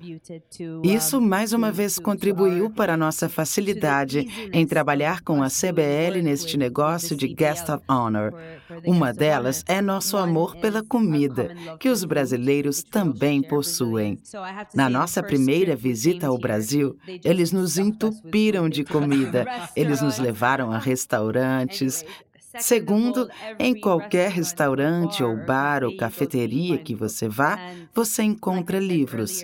Isso, 0.82 1.20
mais 1.20 1.52
uma 1.52 1.70
vez, 1.70 1.98
contribuiu 1.98 2.70
para 2.70 2.94
a 2.94 2.96
nossa 2.96 3.28
facilidade 3.28 4.26
em 4.52 4.66
trabalhar 4.66 5.20
com 5.20 5.42
a 5.42 5.48
CBL 5.48 6.22
neste 6.22 6.56
negócio 6.56 7.14
de 7.14 7.28
Guest 7.28 7.68
of 7.68 7.84
Honor. 7.88 8.32
Uma 8.86 9.12
delas 9.12 9.62
é 9.68 9.82
nosso 9.82 10.16
amor 10.16 10.56
pela 10.56 10.82
comida, 10.82 11.54
que 11.78 11.90
os 11.90 12.02
brasileiros 12.02 12.82
também 12.82 13.42
possuem. 13.42 14.18
Na 14.74 14.88
nossa 14.88 15.22
primeira 15.22 15.76
visita 15.76 16.28
ao 16.28 16.38
Brasil, 16.38 16.96
eles 17.22 17.52
nos 17.52 17.76
entupiram 17.76 18.68
de 18.68 18.84
comida, 18.84 19.46
eles 19.76 20.00
nos 20.00 20.18
levaram 20.18 20.72
a 20.72 20.78
restaurantes, 20.86 22.04
Segundo, 22.58 23.28
em 23.58 23.78
qualquer 23.78 24.30
restaurante 24.30 25.22
ou 25.22 25.36
bar 25.36 25.84
ou 25.84 25.96
cafeteria 25.96 26.78
que 26.78 26.94
você 26.94 27.28
vá, 27.28 27.58
você 27.94 28.22
encontra 28.22 28.78
livros. 28.78 29.42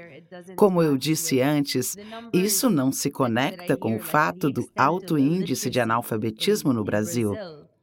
Como 0.56 0.82
eu 0.82 0.96
disse 0.96 1.40
antes, 1.40 1.96
isso 2.32 2.70
não 2.70 2.90
se 2.90 3.10
conecta 3.10 3.76
com 3.76 3.96
o 3.96 4.00
fato 4.00 4.50
do 4.50 4.66
alto 4.76 5.18
índice 5.18 5.68
de 5.68 5.80
analfabetismo 5.80 6.72
no 6.72 6.84
Brasil. 6.84 7.34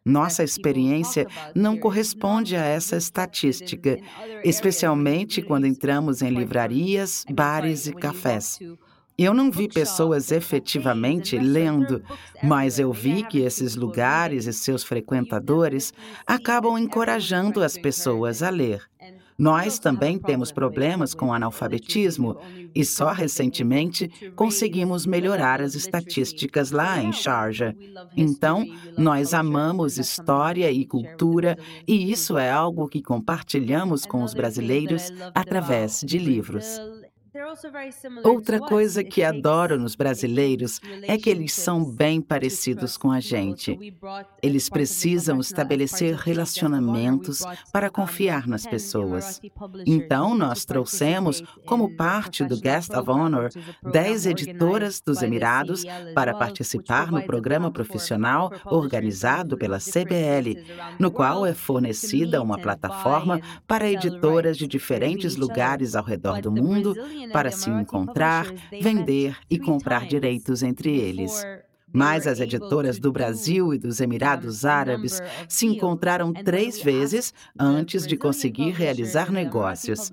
Nossa 0.03 0.43
experiência 0.43 1.27
não 1.53 1.77
corresponde 1.77 2.55
a 2.55 2.63
essa 2.63 2.95
estatística, 2.97 3.97
especialmente 4.43 5.41
quando 5.41 5.67
entramos 5.67 6.21
em 6.21 6.29
livrarias, 6.31 7.23
bares 7.29 7.85
e 7.85 7.93
cafés. 7.93 8.57
Eu 9.21 9.33
não 9.33 9.51
vi 9.51 9.67
pessoas 9.67 10.31
efetivamente 10.31 11.37
lendo, 11.37 12.01
mas 12.41 12.79
eu 12.79 12.93
vi 12.93 13.21
que 13.23 13.39
esses 13.39 13.75
lugares 13.75 14.45
e 14.45 14.53
seus 14.53 14.81
frequentadores 14.81 15.93
acabam 16.25 16.77
encorajando 16.77 17.61
as 17.61 17.77
pessoas 17.77 18.41
a 18.41 18.49
ler. 18.49 18.81
Nós 19.37 19.77
também 19.77 20.17
temos 20.17 20.53
problemas 20.53 21.13
com 21.13 21.33
analfabetismo 21.33 22.37
e 22.73 22.85
só 22.85 23.11
recentemente 23.11 24.09
conseguimos 24.37 25.05
melhorar 25.05 25.61
as 25.61 25.75
estatísticas 25.75 26.71
lá 26.71 27.03
em 27.03 27.11
Sharjah. 27.11 27.75
Então, 28.15 28.65
nós 28.97 29.33
amamos 29.33 29.97
história 29.97 30.71
e 30.71 30.85
cultura 30.85 31.57
e 31.85 32.09
isso 32.09 32.37
é 32.37 32.49
algo 32.49 32.87
que 32.87 33.01
compartilhamos 33.01 34.05
com 34.05 34.23
os 34.23 34.33
brasileiros 34.33 35.11
através 35.35 36.01
de 36.05 36.17
livros. 36.17 36.79
Outra 38.23 38.59
coisa 38.59 39.03
que 39.03 39.23
adoro 39.23 39.77
nos 39.77 39.95
brasileiros 39.95 40.79
é 41.03 41.17
que 41.17 41.29
eles 41.29 41.53
são 41.53 41.83
bem 41.83 42.21
parecidos 42.21 42.97
com 42.97 43.11
a 43.11 43.19
gente. 43.19 43.77
Eles 44.41 44.67
precisam 44.69 45.39
estabelecer 45.39 46.15
relacionamentos 46.15 47.43
para 47.71 47.89
confiar 47.89 48.47
nas 48.47 48.65
pessoas. 48.65 49.39
Então, 49.85 50.35
nós 50.35 50.65
trouxemos, 50.65 51.43
como 51.65 51.95
parte 51.95 52.43
do 52.43 52.59
Guest 52.59 52.91
of 52.91 53.09
Honor, 53.09 53.49
10 53.83 54.25
editoras 54.25 54.99
dos 54.99 55.21
Emirados 55.21 55.83
para 56.15 56.33
participar 56.33 57.11
no 57.11 57.21
programa 57.23 57.71
profissional 57.71 58.51
organizado 58.65 59.57
pela 59.57 59.77
CBL, 59.77 60.63
no 60.97 61.11
qual 61.11 61.45
é 61.45 61.53
fornecida 61.53 62.41
uma 62.41 62.57
plataforma 62.57 63.39
para 63.67 63.89
editoras 63.89 64.57
de 64.57 64.67
diferentes 64.67 65.35
lugares 65.35 65.95
ao 65.95 66.03
redor 66.03 66.41
do 66.41 66.51
mundo 66.51 66.95
para 67.31 67.51
se 67.51 67.69
encontrar, 67.69 68.45
vender 68.71 69.37
e 69.49 69.59
comprar 69.59 70.05
direitos 70.05 70.63
entre 70.63 70.99
eles. 70.99 71.45
Mas 71.91 72.27
as 72.27 72.39
editoras 72.39 72.99
do 72.99 73.11
Brasil 73.11 73.73
e 73.73 73.77
dos 73.77 73.99
Emirados 73.99 74.65
Árabes 74.65 75.21
se 75.47 75.65
encontraram 75.65 76.31
três 76.31 76.81
vezes 76.81 77.33
antes 77.57 78.05
de 78.05 78.15
conseguir 78.15 78.71
realizar 78.71 79.31
negócios. 79.31 80.11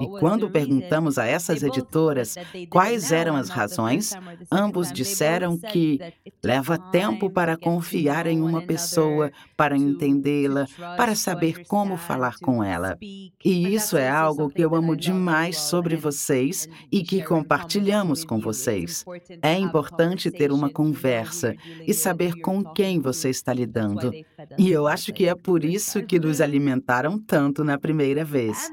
E 0.00 0.06
quando 0.18 0.50
perguntamos 0.50 1.18
a 1.18 1.26
essas 1.26 1.62
editoras 1.62 2.36
quais 2.70 3.12
eram 3.12 3.36
as 3.36 3.48
razões, 3.48 4.14
ambos 4.50 4.90
disseram 4.90 5.58
que 5.58 5.98
leva 6.42 6.78
tempo 6.78 7.30
para 7.30 7.56
confiar 7.56 8.26
em 8.26 8.40
uma 8.40 8.62
pessoa, 8.62 9.30
para 9.56 9.76
entendê-la, 9.76 10.66
para 10.96 11.14
saber 11.14 11.66
como 11.66 11.96
falar 11.96 12.36
com 12.40 12.62
ela. 12.64 12.96
E 13.00 13.74
isso 13.74 13.96
é 13.96 14.08
algo 14.08 14.48
que 14.48 14.62
eu 14.62 14.74
amo 14.74 14.96
demais 14.96 15.58
sobre 15.58 15.96
vocês 15.96 16.68
e 16.90 17.02
que 17.02 17.22
compartilhamos 17.22 18.24
com 18.24 18.38
vocês. 18.38 19.04
É 19.42 19.54
importante 19.54 20.30
ter 20.30 20.50
uma 20.50 20.70
conversa 20.70 21.17
conversa 21.18 21.54
e 21.86 21.92
saber 21.92 22.40
com 22.40 22.62
quem 22.62 23.00
você 23.00 23.28
está 23.30 23.52
lidando. 23.52 24.12
E 24.56 24.70
eu 24.70 24.86
acho 24.86 25.12
que 25.12 25.26
é 25.26 25.34
por 25.34 25.64
isso 25.64 26.02
que 26.02 26.18
nos 26.18 26.40
alimentaram 26.40 27.18
tanto 27.18 27.64
na 27.64 27.78
primeira 27.78 28.24
vez. 28.24 28.70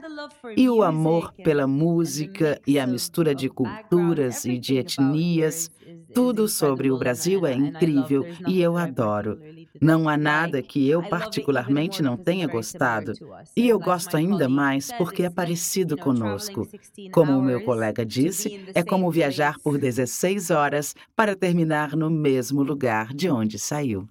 E 0.55 0.69
o 0.69 0.83
amor 0.83 1.33
pela 1.43 1.67
música 1.67 2.59
e 2.65 2.79
a 2.79 2.85
mistura 2.87 3.33
de 3.33 3.49
culturas 3.49 4.45
e 4.45 4.57
de 4.57 4.77
etnias, 4.77 5.69
tudo 6.13 6.47
sobre 6.47 6.91
o 6.91 6.97
Brasil 6.97 7.45
é 7.45 7.53
incrível 7.53 8.25
e 8.47 8.61
eu 8.61 8.77
adoro. 8.77 9.37
Não 9.81 10.07
há 10.07 10.17
nada 10.17 10.61
que 10.61 10.87
eu 10.89 11.03
particularmente 11.03 12.01
não 12.01 12.17
tenha 12.17 12.47
gostado. 12.47 13.13
E 13.55 13.67
eu 13.67 13.79
gosto 13.79 14.15
ainda 14.15 14.47
mais 14.49 14.91
porque 14.93 15.23
é 15.23 15.29
parecido 15.29 15.97
conosco. 15.97 16.67
Como 17.11 17.37
o 17.37 17.41
meu 17.41 17.61
colega 17.63 18.05
disse, 18.05 18.65
é 18.73 18.83
como 18.83 19.11
viajar 19.11 19.57
por 19.63 19.77
16 19.77 20.51
horas 20.51 20.95
para 21.15 21.35
terminar 21.35 21.95
no 21.95 22.09
mesmo 22.09 22.63
lugar 22.63 23.13
de 23.13 23.29
onde 23.29 23.59
saiu. 23.59 24.07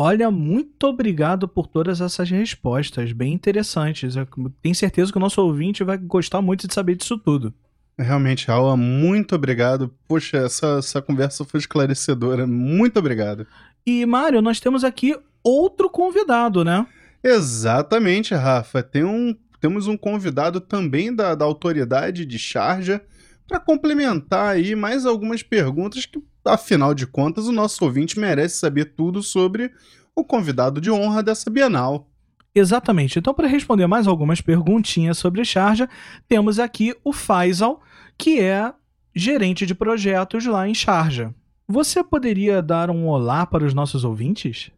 Olha, 0.00 0.30
muito 0.30 0.86
obrigado 0.86 1.48
por 1.48 1.66
todas 1.66 2.00
essas 2.00 2.30
respostas, 2.30 3.12
bem 3.12 3.32
interessantes. 3.32 4.14
Eu 4.14 4.28
tenho 4.62 4.74
certeza 4.74 5.10
que 5.10 5.18
o 5.18 5.20
nosso 5.20 5.42
ouvinte 5.42 5.82
vai 5.82 5.98
gostar 5.98 6.40
muito 6.40 6.68
de 6.68 6.74
saber 6.74 6.94
disso 6.94 7.18
tudo. 7.18 7.52
Realmente, 7.98 8.48
Aula, 8.48 8.76
muito 8.76 9.34
obrigado. 9.34 9.92
Poxa, 10.06 10.36
essa, 10.36 10.78
essa 10.78 11.02
conversa 11.02 11.44
foi 11.44 11.58
esclarecedora. 11.58 12.46
Muito 12.46 12.96
obrigado. 12.96 13.44
E, 13.88 14.04
Mário, 14.04 14.42
nós 14.42 14.60
temos 14.60 14.84
aqui 14.84 15.18
outro 15.42 15.88
convidado, 15.88 16.62
né? 16.62 16.86
Exatamente, 17.24 18.34
Rafa. 18.34 18.82
Tem 18.82 19.02
um, 19.02 19.34
temos 19.58 19.86
um 19.86 19.96
convidado 19.96 20.60
também 20.60 21.14
da, 21.14 21.34
da 21.34 21.46
autoridade 21.46 22.26
de 22.26 22.38
Charja 22.38 23.02
para 23.46 23.58
complementar 23.58 24.56
aí 24.56 24.74
mais 24.74 25.06
algumas 25.06 25.42
perguntas 25.42 26.04
que, 26.04 26.22
afinal 26.44 26.92
de 26.92 27.06
contas, 27.06 27.46
o 27.46 27.52
nosso 27.52 27.82
ouvinte 27.82 28.20
merece 28.20 28.58
saber 28.58 28.92
tudo 28.94 29.22
sobre 29.22 29.72
o 30.14 30.22
convidado 30.22 30.82
de 30.82 30.90
honra 30.90 31.22
dessa 31.22 31.48
Bienal. 31.48 32.10
Exatamente. 32.54 33.18
Então, 33.18 33.32
para 33.32 33.48
responder 33.48 33.86
mais 33.86 34.06
algumas 34.06 34.42
perguntinhas 34.42 35.16
sobre 35.16 35.42
Charja, 35.46 35.88
temos 36.28 36.58
aqui 36.58 36.94
o 37.02 37.10
Faisal, 37.10 37.80
que 38.18 38.38
é 38.38 38.70
gerente 39.16 39.64
de 39.64 39.74
projetos 39.74 40.44
lá 40.44 40.68
em 40.68 40.74
Charja. 40.74 41.34
Você 41.70 42.02
poderia 42.02 42.62
dar 42.62 42.88
um 42.88 43.06
olá 43.08 43.44
para 43.44 43.62
os 43.62 43.74
nossos 43.74 44.02
ouvintes? 44.02 44.70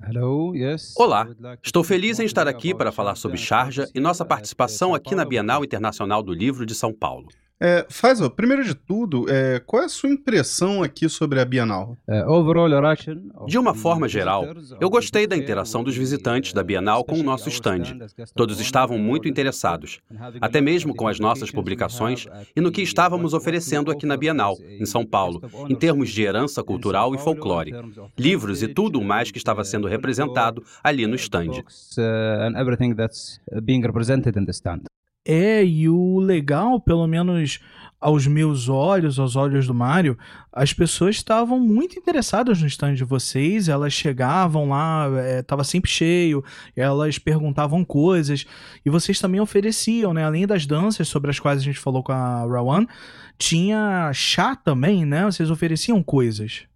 Olá, 0.99 1.25
estou 1.63 1.85
feliz 1.85 2.19
em 2.19 2.25
estar 2.25 2.49
aqui 2.49 2.75
para 2.75 2.91
falar 2.91 3.15
sobre 3.15 3.39
Charja 3.39 3.89
e 3.95 4.01
nossa 4.01 4.25
participação 4.25 4.93
aqui 4.93 5.15
na 5.15 5.25
Bienal 5.25 5.65
Internacional 5.65 6.21
do 6.21 6.33
Livro 6.33 6.67
de 6.67 6.75
São 6.75 6.93
Paulo. 6.93 7.29
É, 7.63 7.85
Faisal, 7.91 8.31
primeiro 8.31 8.65
de 8.65 8.75
tudo, 8.75 9.27
é, 9.29 9.61
qual 9.67 9.83
é 9.83 9.85
a 9.85 9.89
sua 9.89 10.09
impressão 10.09 10.83
aqui 10.83 11.11
sobre 11.11 11.39
a 11.41 11.45
Bienal? 11.45 11.95
É, 12.09 12.25
de 13.47 13.59
uma 13.59 13.75
forma 13.75 14.09
geral, 14.09 14.47
eu 14.81 14.89
gostei 14.89 15.27
da 15.27 15.37
interação 15.37 15.85
dos 15.85 15.95
visitantes 15.95 16.55
da 16.55 16.63
Bienal 16.63 17.05
com 17.05 17.21
o 17.21 17.23
nosso 17.23 17.51
stand. 17.51 17.99
Todos 18.35 18.61
estavam 18.61 18.97
muito 18.97 19.29
interessados, 19.29 20.01
até 20.41 20.63
mesmo 20.63 20.95
com 20.95 21.07
as 21.07 21.21
nossas 21.21 21.51
publicações 21.51 22.27
e 22.57 22.63
no 22.63 22.73
que 22.73 22.81
estávamos 22.81 23.35
oferecendo 23.35 23.91
aqui 23.91 24.07
na 24.07 24.17
Bienal, 24.17 24.57
em 24.63 24.87
São 24.87 25.05
Paulo, 25.05 25.43
em 25.69 25.75
termos 25.75 26.09
de 26.09 26.23
herança 26.23 26.65
cultural 26.65 27.15
e 27.15 27.19
folclore, 27.19 27.73
livros 28.19 28.63
e 28.63 28.69
tudo 28.69 29.03
mais 29.03 29.31
que 29.31 29.39
estava 29.39 29.65
sendo 29.65 29.87
representado 29.87 30.65
ali 30.83 31.07
no 31.07 31.15
stand. 31.15 31.63
É, 35.25 35.65
e 35.65 35.89
o 35.89 36.19
legal, 36.19 36.81
pelo 36.81 37.07
menos 37.07 37.61
aos 38.01 38.27
meus 38.27 38.69
olhos, 38.69 39.19
aos 39.19 39.37
olhos 39.37 39.67
do 39.67 39.75
Mário, 39.75 40.17
as 40.51 40.73
pessoas 40.73 41.17
estavam 41.17 41.61
muito 41.61 41.99
interessadas 41.99 42.61
no 42.61 42.67
stand 42.67 42.95
de 42.95 43.05
vocês, 43.05 43.69
elas 43.69 43.93
chegavam 43.93 44.71
lá, 44.71 45.07
estava 45.39 45.61
é, 45.61 45.65
sempre 45.65 45.91
cheio, 45.91 46.43
elas 46.75 47.19
perguntavam 47.19 47.85
coisas, 47.85 48.47
e 48.85 48.89
vocês 48.89 49.21
também 49.21 49.41
ofereciam, 49.41 50.15
né? 50.15 50.25
Além 50.25 50.47
das 50.47 50.65
danças 50.65 51.09
sobre 51.09 51.31
as 51.31 51.39
quais 51.39 51.61
a 51.61 51.65
gente 51.65 51.79
falou 51.79 52.03
com 52.03 52.13
a 52.13 52.47
Rawan, 52.47 52.87
tinha 53.37 54.11
chá 54.15 54.57
também, 54.57 55.05
né? 55.05 55.27
Vocês 55.27 55.51
ofereciam 55.51 56.03
coisas. 56.03 56.70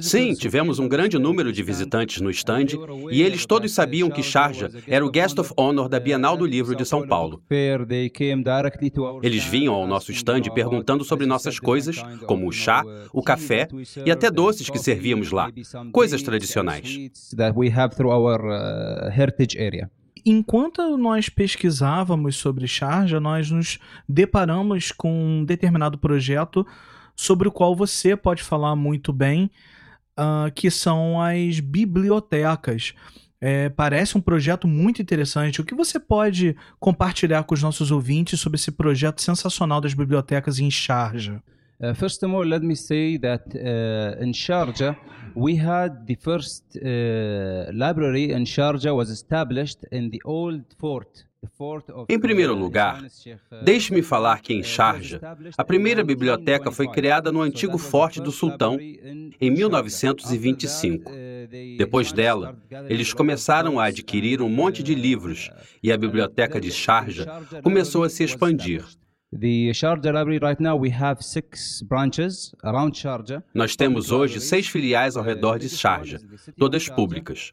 Sim, 0.00 0.32
tivemos 0.32 0.78
um 0.78 0.88
grande 0.88 1.18
número 1.18 1.52
de 1.52 1.62
visitantes 1.62 2.22
no 2.22 2.30
stand 2.30 2.68
e 3.10 3.20
eles 3.20 3.44
todos 3.44 3.70
sabiam 3.70 4.08
que 4.08 4.22
Sharjah 4.22 4.70
era 4.86 5.04
o 5.04 5.10
Guest 5.10 5.38
of 5.38 5.52
Honor 5.54 5.90
da 5.90 6.00
Bienal 6.00 6.38
do 6.38 6.46
Livro 6.46 6.74
de 6.74 6.86
São 6.86 7.06
Paulo. 7.06 7.42
Eles 9.22 9.44
vinham 9.44 9.74
ao 9.74 9.86
nosso 9.86 10.10
stand 10.10 10.44
perguntando 10.54 11.04
sobre 11.04 11.26
nossas 11.26 11.60
coisas, 11.60 12.02
como 12.26 12.48
o 12.48 12.52
chá, 12.52 12.82
o 13.12 13.22
café 13.22 13.68
e 14.06 14.10
até 14.10 14.30
doces 14.30 14.70
que 14.70 14.78
servíamos 14.78 15.30
lá, 15.30 15.50
coisas 15.92 16.22
tradicionais. 16.22 16.98
Enquanto 20.24 20.96
nós 20.96 21.28
pesquisávamos 21.28 22.36
sobre 22.36 22.66
Sharjah, 22.66 23.20
nós 23.20 23.50
nos 23.50 23.78
deparamos 24.08 24.92
com 24.92 25.12
um 25.12 25.44
determinado 25.44 25.98
projeto 25.98 26.66
sobre 27.18 27.48
o 27.48 27.50
qual 27.50 27.74
você 27.74 28.16
pode 28.16 28.44
falar 28.44 28.76
muito 28.76 29.12
bem, 29.12 29.50
uh, 30.16 30.52
que 30.54 30.70
são 30.70 31.20
as 31.20 31.58
bibliotecas. 31.58 32.94
É, 33.40 33.68
parece 33.68 34.16
um 34.16 34.20
projeto 34.20 34.68
muito 34.68 35.02
interessante. 35.02 35.60
O 35.60 35.64
que 35.64 35.74
você 35.74 35.98
pode 35.98 36.56
compartilhar 36.78 37.42
com 37.42 37.54
os 37.54 37.62
nossos 37.62 37.90
ouvintes 37.90 38.40
sobre 38.40 38.56
esse 38.56 38.70
projeto 38.70 39.20
sensacional 39.20 39.80
das 39.80 39.94
bibliotecas 39.94 40.60
em 40.60 40.70
Sharjah? 40.70 41.42
Uh, 41.80 41.94
first 41.94 42.22
of 42.22 42.32
all, 42.32 42.44
let 42.44 42.62
me 42.62 42.76
say 42.76 43.18
that 43.18 43.44
uh, 43.54 44.22
in 44.22 44.32
Sharjah, 44.32 44.96
we 45.34 45.56
had 45.56 46.06
the 46.06 46.16
first 46.16 46.64
uh, 46.76 47.72
library 47.72 48.32
in 48.32 48.44
Sharjah 48.44 48.94
was 48.94 49.10
established 49.10 49.84
in 49.90 50.10
the 50.10 50.20
old 50.24 50.64
fort 50.78 51.27
Em 52.08 52.18
primeiro 52.18 52.54
lugar, 52.54 53.02
deixe-me 53.62 54.02
falar 54.02 54.40
que 54.40 54.54
em 54.54 54.62
Sharjah, 54.62 55.20
a 55.56 55.64
primeira 55.64 56.04
biblioteca 56.04 56.70
foi 56.70 56.88
criada 56.88 57.30
no 57.30 57.40
antigo 57.40 57.78
forte 57.78 58.20
do 58.20 58.32
sultão 58.32 58.78
em 58.80 59.50
1925. 59.50 61.12
Depois 61.76 62.12
dela, 62.12 62.56
eles 62.88 63.12
começaram 63.12 63.78
a 63.78 63.84
adquirir 63.84 64.42
um 64.42 64.48
monte 64.48 64.82
de 64.82 64.94
livros 64.94 65.50
e 65.82 65.92
a 65.92 65.96
biblioteca 65.96 66.60
de 66.60 66.70
Sharjah 66.70 67.42
começou 67.62 68.04
a 68.04 68.10
se 68.10 68.24
expandir. 68.24 68.84
Nós 73.52 73.76
temos 73.76 74.10
hoje 74.10 74.40
seis 74.40 74.66
filiais 74.66 75.16
ao 75.16 75.22
redor 75.22 75.58
de 75.58 75.68
Sharjah, 75.68 76.18
todas 76.56 76.88
públicas. 76.88 77.52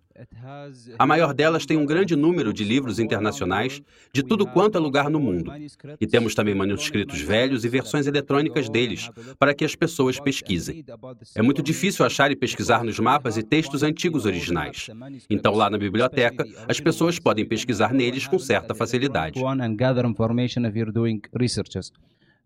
A 0.97 1.05
maior 1.05 1.33
delas 1.33 1.65
tem 1.65 1.75
um 1.75 1.85
grande 1.85 2.15
número 2.15 2.53
de 2.53 2.63
livros 2.63 2.99
internacionais 2.99 3.81
de 4.13 4.23
tudo 4.23 4.47
quanto 4.47 4.77
é 4.77 4.79
lugar 4.79 5.09
no 5.09 5.19
mundo. 5.19 5.51
E 5.99 6.07
temos 6.07 6.33
também 6.33 6.55
manuscritos 6.55 7.19
velhos 7.19 7.65
e 7.65 7.69
versões 7.69 8.07
eletrônicas 8.07 8.69
deles, 8.69 9.09
para 9.37 9.53
que 9.53 9.65
as 9.65 9.75
pessoas 9.75 10.17
pesquisem. 10.17 10.85
É 11.35 11.41
muito 11.41 11.61
difícil 11.61 12.05
achar 12.05 12.31
e 12.31 12.35
pesquisar 12.35 12.85
nos 12.85 12.97
mapas 12.97 13.35
e 13.35 13.43
textos 13.43 13.83
antigos 13.83 14.25
originais. 14.25 14.87
Então, 15.29 15.53
lá 15.53 15.69
na 15.69 15.77
biblioteca, 15.77 16.45
as 16.69 16.79
pessoas 16.79 17.19
podem 17.19 17.45
pesquisar 17.45 17.93
neles 17.93 18.25
com 18.25 18.39
certa 18.39 18.73
facilidade. 18.73 19.41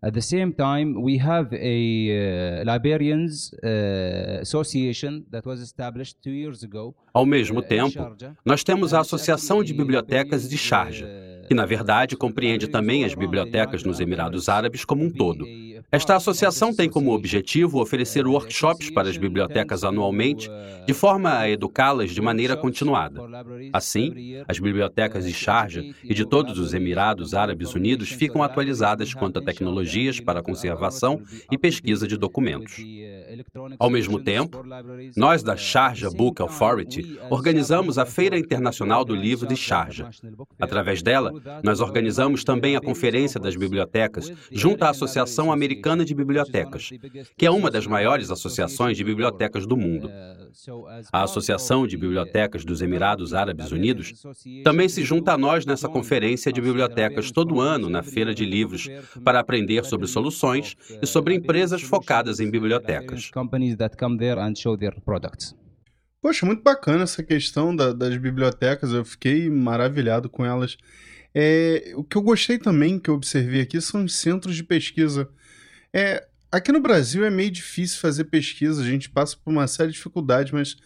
At 0.02 0.14
the 0.14 0.22
same 0.22 0.50
time, 0.50 0.94
we 1.02 1.18
have 1.18 1.52
a 1.52 2.60
uh, 2.60 2.64
Librarians 2.64 3.52
uh, 3.62 4.40
Association 4.40 5.26
that 5.30 5.44
was 5.44 5.60
established 5.60 6.16
two 6.22 6.30
years 6.30 6.62
ago. 6.62 6.94
Ao 7.12 7.26
mesmo 7.26 7.60
tempo, 7.60 7.98
nós 8.42 8.64
temos 8.64 8.94
a 8.94 9.00
Associação 9.00 9.62
de 9.62 9.74
Bibliotecas 9.74 10.48
de 10.48 10.56
Sharjah, 10.56 11.06
que 11.50 11.54
na 11.54 11.66
verdade 11.66 12.16
compreende 12.16 12.68
também 12.68 13.04
as 13.04 13.12
bibliotecas 13.12 13.82
nos 13.82 13.98
Emirados 13.98 14.48
Árabes 14.48 14.84
como 14.84 15.04
um 15.04 15.10
todo. 15.10 15.44
Esta 15.90 16.14
associação 16.14 16.72
tem 16.72 16.88
como 16.88 17.12
objetivo 17.12 17.80
oferecer 17.80 18.24
workshops 18.24 18.88
para 18.88 19.08
as 19.08 19.16
bibliotecas 19.16 19.82
anualmente, 19.82 20.48
de 20.86 20.94
forma 20.94 21.36
a 21.36 21.50
educá-las 21.50 22.12
de 22.12 22.20
maneira 22.20 22.56
continuada. 22.56 23.20
Assim, 23.72 24.40
as 24.46 24.60
bibliotecas 24.60 25.26
de 25.26 25.32
Sharjah 25.32 25.82
e 26.04 26.14
de 26.14 26.24
todos 26.24 26.56
os 26.56 26.72
Emirados 26.72 27.34
Árabes 27.34 27.74
Unidos 27.74 28.10
ficam 28.10 28.44
atualizadas 28.44 29.12
quanto 29.12 29.40
a 29.40 29.42
tecnologias 29.42 30.20
para 30.20 30.44
conservação 30.44 31.20
e 31.50 31.58
pesquisa 31.58 32.06
de 32.06 32.16
documentos. 32.16 32.76
Ao 33.78 33.90
mesmo 33.90 34.20
tempo, 34.22 34.62
nós 35.16 35.42
da 35.42 35.56
Sharjah 35.56 36.10
Book 36.10 36.40
Authority 36.40 37.18
organizamos 37.30 37.98
a 37.98 38.06
Feira 38.06 38.38
Internacional 38.38 39.04
do 39.04 39.14
Livro 39.14 39.46
de 39.46 39.56
Sharjah. 39.56 40.10
Através 40.58 41.02
dela, 41.02 41.32
nós 41.62 41.80
organizamos 41.80 42.44
também 42.44 42.76
a 42.76 42.80
Conferência 42.80 43.40
das 43.40 43.56
Bibliotecas 43.56 44.32
junto 44.50 44.84
à 44.84 44.90
Associação 44.90 45.52
Americana 45.52 46.04
de 46.04 46.14
Bibliotecas, 46.14 46.90
que 47.36 47.46
é 47.46 47.50
uma 47.50 47.70
das 47.70 47.86
maiores 47.86 48.30
associações 48.30 48.96
de 48.96 49.04
bibliotecas 49.04 49.66
do 49.66 49.76
mundo. 49.76 50.10
A 51.12 51.22
Associação 51.22 51.86
de 51.86 51.96
Bibliotecas 51.96 52.64
dos 52.64 52.82
Emirados 52.82 53.34
Árabes 53.34 53.70
Unidos 53.70 54.12
também 54.64 54.88
se 54.88 55.02
junta 55.02 55.32
a 55.32 55.38
nós 55.38 55.64
nessa 55.64 55.88
conferência 55.88 56.52
de 56.52 56.60
bibliotecas 56.60 57.30
todo 57.30 57.60
ano 57.60 57.88
na 57.88 58.02
Feira 58.02 58.34
de 58.34 58.44
Livros 58.44 58.88
para 59.24 59.40
aprender 59.40 59.84
sobre 59.84 60.06
soluções 60.06 60.76
e 61.00 61.06
sobre 61.06 61.34
empresas 61.34 61.82
focadas 61.82 62.40
em 62.40 62.50
bibliotecas. 62.50 63.29
Poxa, 66.22 66.44
muito 66.44 66.62
bacana 66.62 67.04
essa 67.04 67.22
questão 67.22 67.74
da, 67.74 67.92
das 67.92 68.16
bibliotecas, 68.16 68.92
eu 68.92 69.04
fiquei 69.04 69.48
maravilhado 69.48 70.28
com 70.28 70.44
elas. 70.44 70.76
É, 71.34 71.92
o 71.96 72.04
que 72.04 72.16
eu 72.16 72.22
gostei 72.22 72.58
também, 72.58 72.98
que 72.98 73.08
eu 73.08 73.14
observei 73.14 73.62
aqui, 73.62 73.80
são 73.80 74.04
os 74.04 74.16
centros 74.16 74.54
de 74.54 74.64
pesquisa. 74.64 75.28
É, 75.94 76.26
aqui 76.52 76.72
no 76.72 76.80
Brasil 76.80 77.24
é 77.24 77.30
meio 77.30 77.50
difícil 77.50 78.00
fazer 78.00 78.24
pesquisa, 78.24 78.82
a 78.82 78.86
gente 78.86 79.08
passa 79.08 79.36
por 79.36 79.50
uma 79.50 79.66
série 79.66 79.90
de 79.90 79.96
dificuldades, 79.96 80.52
mas 80.52 80.76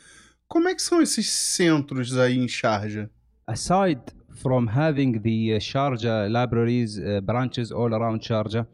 como 0.46 0.68
é 0.68 0.74
que 0.74 0.82
são 0.82 1.02
esses 1.02 1.28
centros 1.28 2.16
aí 2.16 2.38
em 2.38 2.46
Sharjah? 2.46 3.10
Aside 3.46 4.02
from 4.34 4.68
having 4.68 5.18
the 5.20 5.56
uh, 5.56 5.60
Sharjah 5.60 6.28
libraries, 6.28 6.98
uh, 6.98 7.20
branches 7.22 7.72
all 7.72 7.92
around 7.92 8.24
Sharjah, 8.24 8.66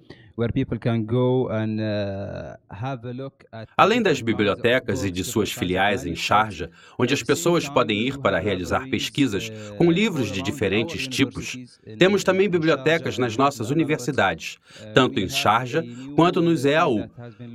Além 3.76 4.02
das 4.02 4.22
bibliotecas 4.22 5.04
e 5.04 5.10
de 5.10 5.22
suas 5.22 5.52
filiais 5.52 6.06
em 6.06 6.16
Sharjah, 6.16 6.70
onde 6.98 7.12
as 7.12 7.22
pessoas 7.22 7.68
podem 7.68 8.00
ir 8.00 8.16
para 8.18 8.38
realizar 8.38 8.88
pesquisas 8.88 9.52
com 9.76 9.90
livros 9.90 10.32
de 10.32 10.40
diferentes 10.40 11.06
tipos, 11.06 11.58
temos 11.98 12.24
também 12.24 12.48
bibliotecas 12.48 13.18
nas 13.18 13.36
nossas 13.36 13.70
universidades, 13.70 14.56
tanto 14.94 15.20
em 15.20 15.28
Sharjah 15.28 15.84
quanto 16.16 16.40
nos 16.40 16.64
EAU, 16.64 17.10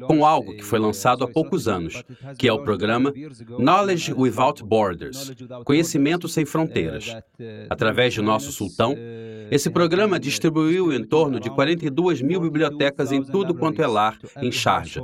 com 0.06 0.24
algo 0.24 0.56
que 0.56 0.64
foi 0.64 0.78
lançado 0.78 1.24
há 1.24 1.28
poucos 1.28 1.68
anos, 1.68 2.04
que 2.38 2.48
é 2.48 2.54
o 2.54 2.64
programa 2.64 3.12
Knowledge 3.58 4.14
Without 4.14 4.64
Borders 4.64 5.32
Conhecimento 5.64 6.28
Sem 6.28 6.46
Fronteiras. 6.46 7.16
Através 7.68 8.14
de 8.14 8.22
nosso 8.22 8.52
sultão, 8.52 8.96
esse 9.50 9.72
programa 9.72 10.20
distribuiu 10.20 10.94
em 10.94 11.04
torno 11.04 11.40
de 11.40 11.50
42 11.50 12.22
mil 12.22 12.40
bibliotecas 12.40 12.75
em 13.12 13.24
tudo 13.24 13.54
quanto 13.54 13.82
é 13.82 13.88
lar, 13.88 14.18
em 14.38 14.52
Sharjah, 14.52 15.02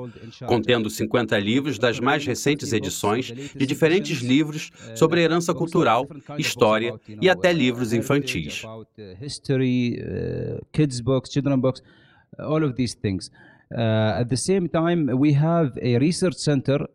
contendo 0.48 0.90
50 0.90 1.38
livros 1.40 1.80
das 1.80 2.00
mais 2.00 2.26
recentes 2.26 2.74
edições 2.74 3.28
de 3.28 3.66
diferentes 3.66 4.20
livros 4.20 4.72
sobre 4.96 5.22
herança 5.22 5.54
cultural, 5.54 6.08
história 6.38 6.94
e 7.22 7.30
até 7.30 7.52
livros 7.52 7.94
infantis. 7.94 8.64
Uh, 13.74 14.20
at 14.20 14.28
the 14.28 14.36
same 14.36 14.68
time, 14.68 15.14
we 15.14 15.32
have 15.32 15.78
a 15.78 15.98
research 15.98 16.42
center 16.42 16.90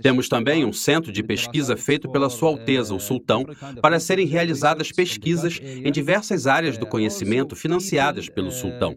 temos 0.00 0.28
também 0.28 0.64
um 0.64 0.72
centro 0.72 1.10
de 1.10 1.22
pesquisa 1.22 1.76
feito 1.76 2.08
pela 2.10 2.30
Sua 2.30 2.50
Alteza, 2.50 2.94
o 2.94 3.00
Sultão, 3.00 3.44
para 3.80 3.98
serem 3.98 4.26
realizadas 4.26 4.92
pesquisas 4.92 5.58
em 5.62 5.90
diversas 5.90 6.46
áreas 6.46 6.78
do 6.78 6.86
conhecimento 6.86 7.56
financiadas 7.56 8.28
pelo 8.28 8.50
Sultão. 8.50 8.94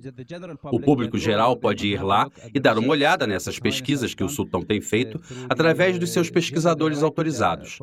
O 0.66 0.80
público 0.80 1.18
geral 1.18 1.58
pode 1.58 1.88
ir 1.88 2.04
lá 2.04 2.30
e 2.54 2.60
dar 2.60 2.78
uma 2.78 2.90
olhada 2.90 3.26
nessas 3.26 3.58
pesquisas 3.58 4.14
que 4.14 4.24
o 4.24 4.30
Sultão 4.30 4.62
tem 4.62 4.82
feito 4.82 5.20
através 5.50 5.98
dos 5.98 6.12
seus 6.12 6.30
pesquisadores 6.30 7.02
autorizados. 7.02 7.80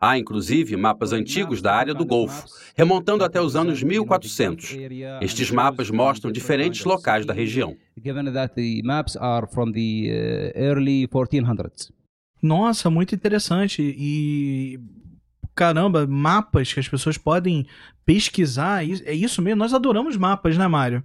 Há, 0.00 0.18
inclusive, 0.18 0.76
mapas 0.76 1.12
antigos 1.12 1.62
da 1.62 1.74
área 1.74 1.94
do 1.94 2.04
Golfo, 2.04 2.46
remontando 2.76 3.24
até 3.24 3.40
os 3.40 3.56
anos 3.56 3.82
1400. 3.82 4.76
Estes 5.22 5.50
mapas 5.50 5.90
mostram 5.90 6.30
diferentes 6.30 6.84
locais 6.84 7.24
da 7.24 7.32
região. 7.32 7.76
Nossa, 12.42 12.90
muito 12.90 13.14
interessante. 13.14 13.80
E 13.82 14.78
caramba, 15.54 16.06
mapas 16.06 16.72
que 16.72 16.80
as 16.80 16.88
pessoas 16.88 17.16
podem 17.16 17.66
pesquisar. 18.04 18.84
É 18.84 19.14
isso 19.14 19.40
mesmo? 19.40 19.60
Nós 19.60 19.72
adoramos 19.72 20.16
mapas, 20.16 20.58
né, 20.58 20.66
Mário? 20.66 21.02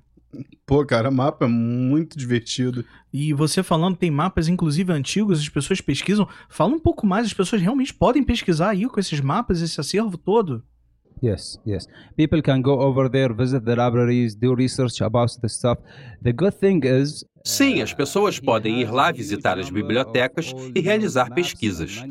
Pô, 0.66 0.86
cara, 0.86 1.10
mapa 1.10 1.46
é 1.46 1.48
muito 1.48 2.18
divertido. 2.18 2.86
E 3.12 3.34
você 3.34 3.64
falando, 3.64 3.98
tem 3.98 4.12
mapas, 4.12 4.48
inclusive 4.48 4.92
antigos, 4.94 5.40
as 5.40 5.50
pessoas 5.50 5.82
pesquisam. 5.82 6.28
Fala 6.48 6.76
um 6.76 6.80
pouco 6.80 7.08
mais, 7.08 7.26
as 7.26 7.34
pessoas 7.34 7.62
realmente 7.62 7.94
podem 7.94 8.24
pesquisar 8.24 8.70
aí 8.70 8.88
com 8.88 9.00
esses 9.00 9.20
mapas, 9.20 9.62
esse 9.62 9.80
acervo 9.80 10.18
todo? 10.18 10.64
Yes, 11.22 11.60
yes. 11.66 11.88
People 12.16 12.42
can 12.42 12.62
go 12.62 12.80
over 12.80 13.10
there, 13.10 13.34
visit 13.34 13.66
the 13.66 13.76
libraries, 13.76 14.36
do 14.36 14.54
research 14.54 15.04
about 15.04 15.38
the 15.42 15.50
stuff. 15.50 15.82
The 16.22 16.32
good 16.32 16.56
thing 16.58 16.82
is 16.86 17.26
Sim, 17.44 17.82
as 17.82 17.94
pessoas 17.94 18.40
podem 18.40 18.82
ir 18.82 18.92
lá 18.92 19.12
visitar 19.12 19.58
as 19.60 19.70
bibliotecas 19.70 20.54
e 20.76 20.80
realizar 20.80 21.34
pesquisas. 21.34 22.04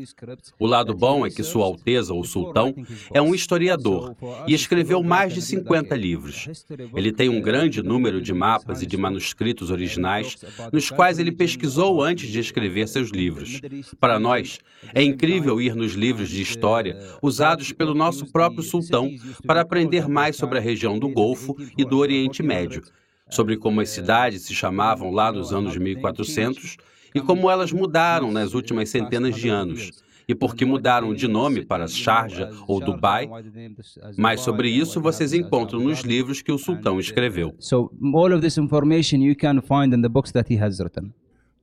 O 0.59 0.67
lado 0.67 0.95
bom 0.95 1.27
é 1.27 1.31
que 1.31 1.43
Sua 1.43 1.64
Alteza, 1.64 2.14
o 2.14 2.25
Sultão, 2.25 2.75
é 3.12 3.21
um 3.21 3.35
historiador 3.35 4.17
e 4.47 4.55
escreveu 4.55 5.03
mais 5.03 5.35
de 5.35 5.43
50 5.43 5.95
livros. 5.97 6.49
Ele 6.95 7.12
tem 7.12 7.29
um 7.29 7.41
grande 7.41 7.83
número 7.83 8.21
de 8.21 8.33
mapas 8.33 8.83
e 8.83 8.87
de 8.87 8.97
manuscritos 8.97 9.71
originais, 9.71 10.37
nos 10.73 10.91
quais 10.91 11.19
ele 11.19 11.33
pesquisou 11.33 12.03
antes 12.03 12.31
de 12.31 12.38
escrever 12.38 12.88
seus 12.88 13.11
livros. 13.11 13.61
Para 14.01 14.19
nós, 14.19 14.59
é 14.95 15.03
incrível 15.03 15.61
ir 15.61 15.75
nos 15.75 15.93
livros 15.93 16.31
de 16.31 16.43
história 16.43 16.99
usados 17.23 17.73
pelo 17.73 17.95
nosso 17.95 18.27
próprio 18.27 18.62
sultão 18.62 19.11
para 19.47 19.61
aprender 19.61 20.09
mais 20.09 20.37
sobre 20.37 20.59
a 20.59 20.62
região 20.62 20.99
do 20.99 21.09
Golfo 21.09 21.57
e 21.77 21.85
do 21.85 21.99
Oriente 21.99 22.43
Médio 22.43 22.83
sobre 23.31 23.57
como 23.57 23.81
as 23.81 23.91
cidades 23.91 24.43
se 24.43 24.55
chamavam 24.55 25.11
lá 25.11 25.31
nos 25.33 25.53
anos 25.53 25.77
1400 25.77 26.77
e 27.14 27.21
como 27.21 27.51
elas 27.51 27.73
mudaram 27.73 28.31
nas 28.31 28.55
últimas 28.55 28.88
centenas 28.88 29.37
de 29.37 29.49
anos 29.49 30.03
e 30.29 30.35
por 30.35 30.55
que 30.55 30.64
mudaram 30.64 31.14
de 31.14 31.27
nome 31.27 31.64
para 31.64 31.88
Sharjah 31.88 32.51
ou 32.67 32.81
Dubai. 32.81 33.29
Mais 34.19 34.41
sobre 34.43 34.69
isso 34.69 35.01
vocês 35.01 35.33
encontram 35.33 35.81
nos 35.81 36.01
livros 36.01 36.43
que 36.43 36.53
o 36.53 36.59
sultão 36.59 37.01
escreveu. 37.01 37.55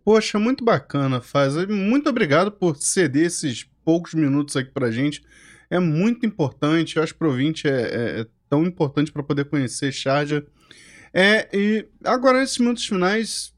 Poxa, 0.04 0.39
muito 0.39 0.63
bacana, 0.63 1.21
Faz. 1.21 1.56
Muito 1.67 2.10
obrigado 2.10 2.51
por 2.51 2.75
ceder 2.75 3.28
esses 3.28 3.67
poucos 3.84 4.15
minutos 4.15 4.56
aqui 4.56 4.71
pra 4.71 4.89
gente. 4.89 5.23
é 5.69 5.80
muito 5.80 6.25
importante. 6.25 6.97
Eu 6.97 7.04
acho 7.04 7.13
que 7.13 7.23
o 7.23 7.39
é, 7.39 7.69
é, 7.69 8.21
é 8.21 8.25
tão 8.49 8.63
importante 8.63 9.12
para 9.12 9.23
poder 9.23 9.45
conhecer 9.45 9.91
Charja. 9.91 10.45
É, 11.17 11.47
e 11.54 11.88
agora, 12.04 12.39
nesses 12.39 12.58
minutos 12.58 12.86
finais, 12.86 13.54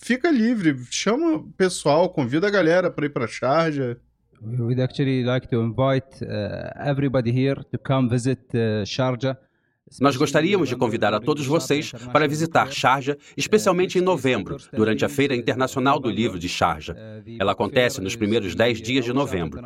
fica 0.00 0.30
livre, 0.30 0.78
chama 0.92 1.38
o 1.38 1.52
pessoal, 1.54 2.08
convida 2.08 2.46
a 2.46 2.50
galera 2.50 2.88
para 2.88 3.06
ir 3.06 3.08
para 3.08 3.26
Charja. 3.26 4.00
We'd 4.40 4.80
actually 4.80 5.24
like 5.24 5.48
to 5.48 5.60
invite 5.60 6.22
uh, 6.22 6.70
everybody 6.88 7.32
here 7.32 7.64
to 7.72 7.78
come 7.78 8.08
visit 8.08 8.38
uh, 8.54 8.84
Sharjah. 8.84 9.36
Nós 10.00 10.16
gostaríamos 10.16 10.68
de 10.68 10.76
convidar 10.76 11.14
a 11.14 11.20
todos 11.20 11.46
vocês 11.46 11.92
para 12.12 12.28
visitar 12.28 12.70
Sharjah, 12.70 13.16
especialmente 13.36 13.98
em 13.98 14.02
novembro, 14.02 14.56
durante 14.72 15.04
a 15.04 15.08
Feira 15.08 15.34
Internacional 15.34 15.98
do 15.98 16.10
Livro 16.10 16.38
de 16.38 16.48
Sharjah. 16.48 16.96
Ela 17.38 17.52
acontece 17.52 18.00
nos 18.00 18.14
primeiros 18.14 18.54
10 18.54 18.82
dias 18.82 19.04
de 19.04 19.12
novembro. 19.12 19.60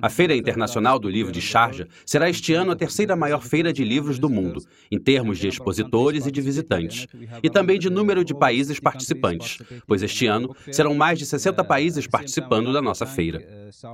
A 0.00 0.10
Feira 0.10 0.36
Internacional 0.36 0.98
do 0.98 1.08
Livro 1.08 1.32
de 1.32 1.40
Sharjah 1.40 1.86
será 2.04 2.28
este 2.28 2.52
ano 2.52 2.72
a 2.72 2.76
terceira 2.76 3.16
maior 3.16 3.42
feira 3.42 3.72
de 3.72 3.84
livros 3.84 4.18
do 4.18 4.28
mundo, 4.28 4.62
em 4.90 4.98
termos 4.98 5.38
de 5.38 5.48
expositores 5.48 6.26
e 6.26 6.30
de 6.30 6.40
visitantes, 6.40 7.06
e 7.42 7.48
também 7.48 7.78
de 7.78 7.90
número 7.90 8.24
de 8.24 8.34
países 8.34 8.78
participantes, 8.78 9.58
pois 9.86 10.02
este 10.02 10.26
ano 10.26 10.54
serão 10.70 10.94
mais 10.94 11.18
de 11.18 11.26
60 11.26 11.64
países 11.64 12.06
participando 12.06 12.72
da 12.72 12.82
nossa 12.82 13.06
feira. 13.06 13.46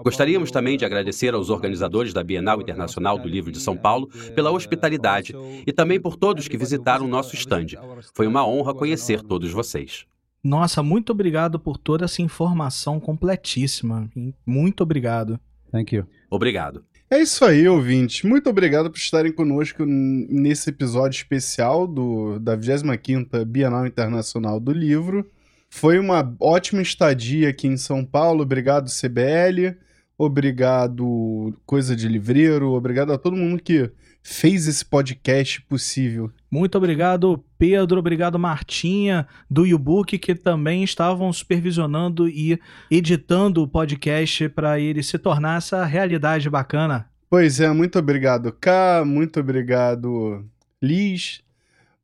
Gostaríamos 0.05 0.51
também 0.51 0.77
de 0.77 0.85
agradecer 0.85 1.35
aos 1.35 1.51
organizadores 1.51 2.13
da 2.13 2.23
Bienal 2.23 2.61
Internacional 2.61 3.19
do 3.19 3.29
Livro 3.29 3.51
de 3.51 3.61
São 3.61 3.77
Paulo 3.77 4.09
pela 4.35 4.51
hospitalidade 4.51 5.35
e 5.67 5.73
também 5.73 6.01
por 6.01 6.17
todos 6.17 6.49
que 6.49 6.57
visitaram 6.57 7.05
o 7.05 7.09
nosso 7.09 7.35
estande. 7.35 7.79
Foi 8.15 8.27
uma 8.27 8.47
honra 8.47 8.75
conhecer 8.75 9.23
todos 9.23 9.51
vocês. 9.51 10.07
Nossa, 10.43 10.83
muito 10.83 11.13
obrigado 11.13 11.59
por 11.59 11.79
toda 11.79 12.05
essa 12.05 12.21
informação 12.21 12.99
completíssima. 12.99 14.11
Muito 14.45 14.83
obrigado. 14.83 15.39
Thank 15.71 15.95
you. 15.95 16.07
Obrigado. 16.29 16.85
É 17.09 17.21
isso 17.21 17.45
aí, 17.45 17.69
ouvinte. 17.69 18.27
Muito 18.27 18.49
obrigado 18.49 18.91
por 18.91 18.97
estarem 18.97 19.31
conosco 19.31 19.85
nesse 19.85 20.71
episódio 20.71 21.19
especial 21.19 21.87
do, 21.87 22.39
da 22.39 22.57
25ª 22.57 23.45
Bienal 23.45 23.87
Internacional 23.87 24.59
do 24.59 24.73
Livro. 24.73 25.31
Foi 25.69 25.99
uma 25.99 26.35
ótima 26.41 26.83
estadia 26.83 27.51
aqui 27.51 27.69
em 27.69 27.77
São 27.77 28.05
Paulo. 28.05 28.43
Obrigado, 28.43 28.91
CBL. 28.91 29.77
Obrigado, 30.25 31.53
Coisa 31.67 31.97
de 31.97 32.07
Livreiro. 32.07 32.71
Obrigado 32.71 33.13
a 33.13 33.19
todo 33.19 33.37
mundo 33.37 33.61
que 33.61 33.91
fez 34.23 34.69
esse 34.69 34.85
podcast 34.85 35.61
possível. 35.63 36.31
Muito 36.49 36.79
obrigado, 36.79 37.45
Pedro. 37.59 37.99
Obrigado, 37.99 38.39
Martinha, 38.39 39.27
do 39.51 39.67
YouBook, 39.67 40.17
que 40.21 40.33
também 40.37 40.85
estavam 40.85 41.33
supervisionando 41.33 42.29
e 42.29 42.57
editando 42.89 43.65
o 43.65 43.69
podcast 43.69 44.49
para 44.51 44.79
ele 44.79 45.03
se 45.03 45.19
tornar 45.19 45.59
essa 45.59 45.85
realidade 45.85 46.49
bacana. 46.49 47.09
Pois 47.29 47.59
é, 47.59 47.69
muito 47.73 47.99
obrigado, 47.99 48.53
K. 48.53 49.05
Muito 49.05 49.41
obrigado, 49.41 50.45
Liz. 50.81 51.41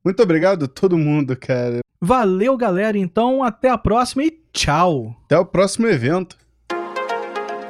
Muito 0.03 0.21
obrigado 0.21 0.67
todo 0.67 0.97
mundo, 0.97 1.37
cara. 1.37 1.79
Valeu, 2.01 2.57
galera. 2.57 2.97
Então, 2.97 3.45
até 3.45 3.69
a 3.69 3.77
próxima 3.77 4.25
e 4.25 4.41
tchau. 4.51 5.15
Até 5.23 5.39
o 5.39 5.45
próximo 5.45 5.87
evento. 5.87 6.37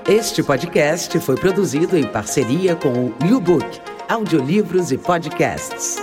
Este 0.10 0.42
podcast 0.42 1.20
foi 1.20 1.36
produzido 1.36 1.96
em 1.96 2.04
parceria 2.04 2.76
com 2.76 2.90
o 2.90 3.14
YouBook 3.24 3.80
audiolivros 4.10 4.92
e 4.92 4.98
podcasts. 4.98 5.98